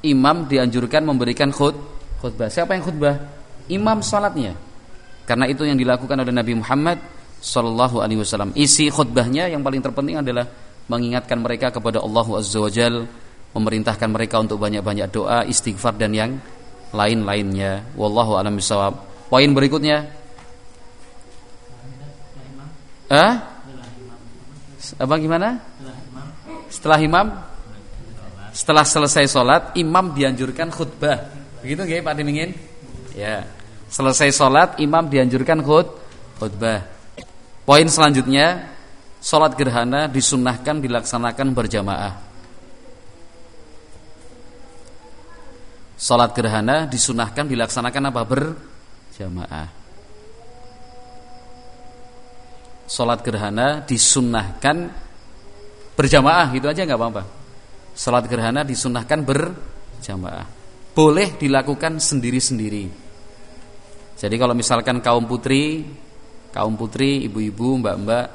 imam 0.04 0.44
dianjurkan 0.44 1.08
memberikan 1.08 1.48
khut 1.48 1.72
khutbah. 2.20 2.52
Siapa 2.52 2.76
yang 2.76 2.84
khutbah? 2.84 3.16
Imam 3.72 4.04
salatnya. 4.04 4.52
Karena 5.24 5.48
itu 5.48 5.64
yang 5.64 5.80
dilakukan 5.80 6.20
oleh 6.20 6.32
Nabi 6.36 6.52
Muhammad 6.52 7.00
sallallahu 7.44 8.00
alaihi 8.00 8.24
wasallam. 8.24 8.56
Isi 8.56 8.88
khutbahnya 8.88 9.52
yang 9.52 9.60
paling 9.60 9.84
terpenting 9.84 10.24
adalah 10.24 10.48
mengingatkan 10.88 11.44
mereka 11.44 11.68
kepada 11.68 12.00
Allah 12.00 12.24
Azza 12.40 12.60
wa 12.64 12.72
memerintahkan 13.54 14.08
mereka 14.08 14.40
untuk 14.40 14.58
banyak-banyak 14.58 15.12
doa, 15.12 15.44
istighfar 15.44 15.94
dan 16.00 16.16
yang 16.16 16.30
lain-lainnya. 16.90 17.84
Wallahu 17.94 18.40
a'lam 18.40 18.56
bishawab. 18.56 18.96
Poin 19.28 19.50
berikutnya. 19.52 20.08
Eh? 23.12 23.32
Apa 24.98 25.14
gimana? 25.20 25.60
Setelah 26.72 26.98
imam 26.98 27.26
setelah 28.54 28.86
selesai 28.86 29.26
sholat 29.26 29.62
imam 29.74 30.14
dianjurkan 30.14 30.70
khutbah 30.70 31.26
begitu 31.58 31.82
nggih 31.82 32.06
Pak 32.06 32.14
Dimingin 32.14 32.54
ya 33.18 33.42
selesai 33.90 34.30
sholat 34.30 34.78
imam 34.78 35.10
dianjurkan 35.10 35.58
khut 35.58 35.90
khutbah 36.38 36.86
poin 37.64 37.88
selanjutnya 37.88 38.70
sholat 39.24 39.56
gerhana 39.58 40.06
disunahkan 40.06 40.78
dilaksanakan 40.84 41.48
berjamaah 41.56 42.14
sholat 45.98 46.30
gerhana 46.36 46.76
disunahkan 46.86 47.44
dilaksanakan 47.48 48.02
apa 48.12 48.22
berjamaah 48.28 49.68
sholat 52.84 53.20
gerhana 53.24 53.80
disunahkan 53.88 54.92
berjamaah 55.96 56.46
gitu 56.52 56.68
aja 56.68 56.84
nggak 56.84 57.00
apa-apa 57.00 57.44
Salat 57.94 58.26
gerhana 58.26 58.66
disunahkan 58.66 59.22
berjamaah. 59.22 60.50
Boleh 60.90 61.38
dilakukan 61.38 62.02
sendiri-sendiri. 62.02 62.90
Jadi 64.18 64.34
kalau 64.34 64.50
misalkan 64.50 64.98
kaum 64.98 65.30
putri, 65.30 65.86
kaum 66.54 66.78
putri, 66.78 67.26
ibu-ibu, 67.26 67.82
mbak-mbak 67.82 68.26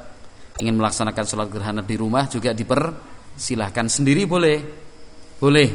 ingin 0.60 0.76
melaksanakan 0.76 1.24
sholat 1.24 1.48
gerhana 1.48 1.80
di 1.80 1.96
rumah 1.96 2.28
juga 2.28 2.52
dipersilahkan 2.52 3.88
sendiri 3.88 4.28
boleh, 4.28 4.60
boleh, 5.40 5.68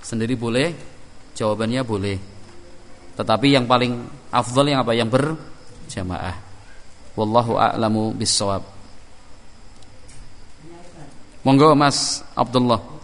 sendiri 0.00 0.34
boleh. 0.40 0.72
Jawabannya 1.36 1.82
boleh. 1.84 2.16
Tetapi 3.16 3.46
yang 3.52 3.64
paling 3.64 3.96
afdal 4.28 4.66
yang 4.68 4.80
apa? 4.84 4.92
Yang 4.92 5.08
berjamaah. 5.12 6.36
Wallahu 7.16 7.56
a'lamu 7.56 8.12
bissawab. 8.12 8.60
Monggo 11.40 11.72
Mas 11.72 12.20
Abdullah. 12.36 12.99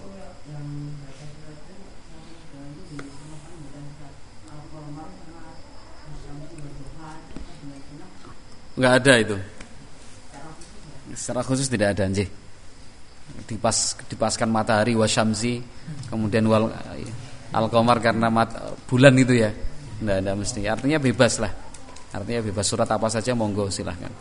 Enggak 8.76 8.92
ada 9.02 9.12
itu. 9.16 9.36
Secara 11.16 11.40
khusus 11.40 11.66
tidak 11.72 11.96
ada 11.96 12.04
anjing. 12.04 12.28
Dipas 13.48 13.96
dipaskan 14.06 14.52
matahari 14.52 14.94
wasyamsi 14.94 15.58
kemudian 16.12 16.46
wal 16.46 16.70
al 17.50 17.66
qamar 17.72 17.98
karena 18.04 18.28
mat, 18.28 18.52
bulan 18.84 19.16
itu 19.16 19.32
ya. 19.40 19.50
Enggak 20.04 20.16
ada 20.20 20.32
mesti. 20.36 20.60
Artinya 20.68 21.00
bebas 21.00 21.40
lah. 21.40 21.52
Artinya 22.12 22.40
bebas 22.44 22.64
surat 22.68 22.88
apa 22.88 23.08
saja 23.08 23.32
monggo 23.32 23.72
silahkan. 23.72 24.12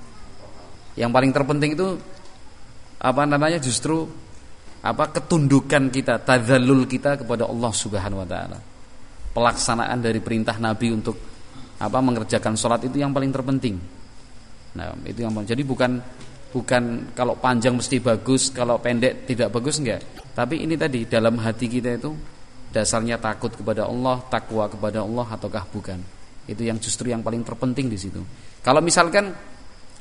Yang 0.96 1.12
paling 1.12 1.32
terpenting 1.36 1.72
itu 1.76 2.00
apa 3.04 3.28
namanya 3.28 3.60
justru 3.60 4.08
apa 4.86 5.12
ketundukan 5.12 5.92
kita, 5.92 6.24
tadzallul 6.24 6.88
kita 6.88 7.20
kepada 7.26 7.44
Allah 7.44 7.72
Subhanahu 7.76 8.24
wa 8.24 8.28
taala. 8.30 8.60
Pelaksanaan 9.36 10.00
dari 10.00 10.24
perintah 10.24 10.56
Nabi 10.56 10.96
untuk 10.96 11.20
apa 11.76 12.00
mengerjakan 12.00 12.56
sholat 12.56 12.88
itu 12.88 13.04
yang 13.04 13.12
paling 13.12 13.36
terpenting. 13.36 13.76
Nah, 14.76 14.92
itu 15.08 15.24
yang 15.24 15.32
jadi 15.44 15.64
bukan 15.64 15.98
bukan 16.52 17.12
kalau 17.16 17.36
panjang 17.40 17.76
mesti 17.76 18.00
bagus, 18.00 18.52
kalau 18.52 18.80
pendek 18.80 19.28
tidak 19.28 19.52
bagus 19.52 19.80
enggak. 19.80 20.04
Tapi 20.36 20.68
ini 20.68 20.76
tadi 20.76 21.08
dalam 21.08 21.40
hati 21.40 21.68
kita 21.72 21.96
itu 21.96 22.12
dasarnya 22.76 23.16
takut 23.20 23.56
kepada 23.56 23.88
Allah, 23.88 24.20
takwa 24.28 24.68
kepada 24.68 25.04
Allah 25.04 25.28
ataukah 25.32 25.64
bukan. 25.72 26.00
Itu 26.46 26.62
yang 26.62 26.78
justru 26.78 27.10
yang 27.10 27.24
paling 27.24 27.42
terpenting 27.48 27.88
di 27.88 27.96
situ. 27.96 28.20
Kalau 28.60 28.84
misalkan 28.84 29.32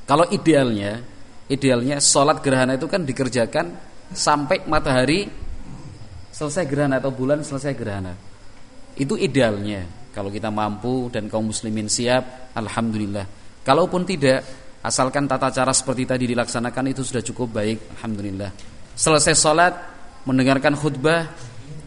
kalau 0.05 0.27
idealnya 0.29 1.01
idealnya 1.49 2.01
sholat 2.01 2.41
gerhana 2.41 2.77
itu 2.77 2.89
kan 2.89 3.05
dikerjakan 3.05 3.66
sampai 4.12 4.64
matahari 4.64 5.29
selesai 6.33 6.64
gerhana 6.66 6.99
atau 6.99 7.12
bulan 7.12 7.45
selesai 7.45 7.72
gerhana. 7.77 8.12
Itu 8.99 9.18
idealnya. 9.18 10.07
Kalau 10.14 10.31
kita 10.31 10.47
mampu 10.55 11.11
dan 11.11 11.27
kaum 11.27 11.51
muslimin 11.51 11.91
siap, 11.91 12.55
alhamdulillah. 12.55 13.27
Kalaupun 13.66 14.07
tidak, 14.07 14.47
asalkan 14.85 15.24
tata 15.24 15.49
cara 15.49 15.72
seperti 15.72 16.05
tadi 16.05 16.24
dilaksanakan 16.28 16.93
itu 16.93 17.01
sudah 17.01 17.24
cukup 17.24 17.57
baik, 17.57 17.97
alhamdulillah. 17.99 18.53
Selesai 18.93 19.32
sholat, 19.32 19.72
mendengarkan 20.28 20.76
khutbah, 20.76 21.32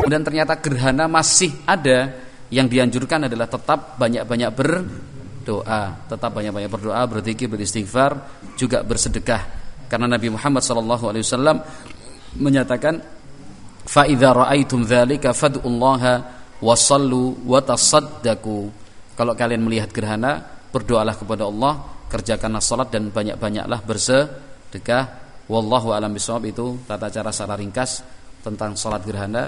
kemudian 0.01 0.25
ternyata 0.25 0.57
gerhana 0.57 1.05
masih 1.05 1.53
ada, 1.69 2.25
yang 2.49 2.65
dianjurkan 2.65 3.29
adalah 3.29 3.45
tetap 3.45 3.99
banyak-banyak 3.99 4.49
ber 4.55 4.71
doa, 5.43 5.95
tetap 6.11 6.31
banyak-banyak 6.35 6.67
berdoa, 6.67 7.03
berzikir, 7.07 7.47
beristighfar, 7.47 8.43
juga 8.59 8.83
bersedekah. 8.83 9.41
Karena 9.87 10.11
Nabi 10.11 10.27
Muhammad 10.27 10.59
SAW 10.59 11.63
menyatakan, 12.35 12.99
"Fa 13.87 14.03
idza 14.03 14.35
ra'aitum 14.35 14.83
dzalika 14.83 15.31
fad'ullaha 15.31 16.13
wa 16.59 16.75
sallu 16.75 17.47
wa 17.47 17.63
tasaddaqu." 17.63 18.59
Kalau 19.15 19.33
kalian 19.35 19.63
melihat 19.63 19.91
gerhana, 19.95 20.43
berdoalah 20.71 21.15
kepada 21.15 21.47
Allah, 21.47 21.96
kerjakanlah 22.07 22.63
salat 22.63 22.89
dan 22.91 23.11
banyak-banyaklah 23.11 23.79
bersedekah. 23.83 25.03
Wallahu 25.47 25.95
alam 25.95 26.11
bisawab 26.11 26.43
itu 26.47 26.83
tata 26.83 27.07
cara 27.07 27.31
secara 27.31 27.55
ringkas 27.55 28.03
tentang 28.43 28.75
salat 28.75 29.03
gerhana 29.07 29.47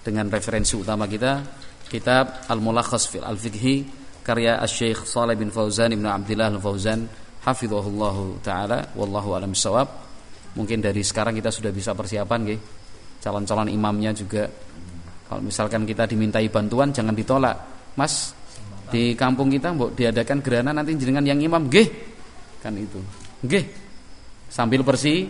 dengan 0.00 0.32
referensi 0.32 0.76
utama 0.76 1.04
kita 1.04 1.44
kitab 1.88 2.48
Al-Mulakhas 2.48 3.08
fil 3.08 3.24
Al-Fiqhi 3.24 3.84
karya 4.24 4.58
Syekh 4.64 5.06
Saleh 5.06 5.36
bin 5.36 5.52
Fauzan 5.52 5.92
Ibnu 5.92 6.08
Abdullah 6.08 6.50
Al-Fauzan 6.50 7.00
hafizahullahu 7.46 8.42
taala 8.42 8.92
wallahu 8.98 9.38
alam 9.38 9.54
bisawab. 9.54 9.86
Mungkin 10.56 10.80
dari 10.80 11.04
sekarang 11.04 11.36
kita 11.36 11.52
sudah 11.52 11.70
bisa 11.70 11.92
persiapan 11.92 12.38
nggih. 12.42 12.60
Calon-calon 13.20 13.68
imamnya 13.70 14.10
juga 14.12 14.48
kalau 15.26 15.42
misalkan 15.42 15.82
kita 15.82 16.06
dimintai 16.06 16.46
bantuan 16.50 16.94
jangan 16.94 17.14
ditolak. 17.14 17.56
Mas 17.96 18.35
di 18.86 19.18
kampung 19.18 19.50
kita 19.50 19.74
mbok 19.74 19.98
diadakan 19.98 20.38
gerhana 20.42 20.70
nanti 20.70 20.94
jenengan 20.94 21.26
yang 21.26 21.40
imam. 21.42 21.66
Nggih. 21.66 21.88
Kan 22.62 22.78
itu. 22.78 23.00
Nggih. 23.42 23.64
Sambil 24.46 24.86
bersih. 24.86 25.26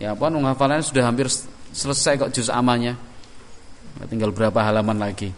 Ya 0.00 0.16
apa 0.16 0.32
hafalannya 0.32 0.86
sudah 0.86 1.04
hampir 1.04 1.28
selesai 1.74 2.16
kok 2.16 2.30
juz 2.32 2.48
amalnya. 2.48 2.96
Tinggal 4.06 4.32
berapa 4.32 4.56
halaman 4.62 4.96
lagi. 4.96 5.28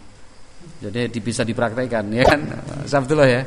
Jadi 0.79 1.19
bisa 1.19 1.43
dipraktekkan 1.43 2.07
ya 2.13 2.23
kan? 2.23 2.39
Sabdullah 2.91 3.27
ya. 3.27 3.41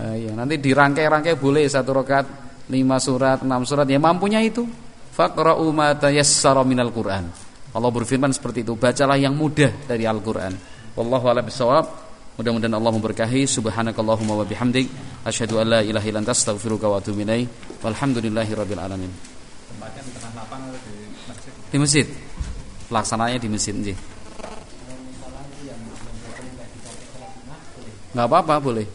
Uh, 0.00 0.16
ya 0.16 0.32
nanti 0.34 0.58
dirangkai-rangkai 0.58 1.36
boleh 1.38 1.66
satu 1.68 1.94
rakaat 1.94 2.26
lima 2.72 2.98
surat 2.98 3.44
enam 3.44 3.62
surat. 3.62 3.86
Ya 3.86 4.00
mampunya 4.00 4.42
itu. 4.42 4.66
Faqra'u 5.10 5.68
ma 5.70 5.92
tayassara 5.94 6.64
minal 6.64 6.90
Qur'an. 6.90 7.28
Allah 7.70 7.90
berfirman 7.92 8.32
seperti 8.34 8.66
itu. 8.66 8.74
Bacalah 8.74 9.20
yang 9.20 9.36
mudah 9.36 9.70
dari 9.86 10.08
Al-Qur'an. 10.08 10.54
Wallahu 10.98 11.30
a'lam 11.30 11.46
bishawab 11.46 12.09
mudah-mudahan 12.40 12.72
Allah 12.72 12.92
memberkahi. 12.96 13.44
Subhanakallahumma 13.44 14.40
wa 14.40 14.44
bihamdik. 14.48 14.88
Asyhadu 15.28 15.60
an 15.60 15.68
la 15.68 15.80
ilaha 15.84 16.08
illa 16.08 16.24
anta 16.24 16.32
astaghfiruka 16.32 16.88
wa 16.88 16.96
atubu 16.96 17.20
ilaik 17.20 17.52
alamin. 18.80 19.12
Di 21.68 21.76
masjid? 21.76 22.08
Pelaksananya 22.88 23.38
di 23.38 23.46
masjid 23.52 23.76
nggih 23.76 24.20
nggak 28.10 28.26
apa-apa 28.26 28.58
boleh 28.58 28.86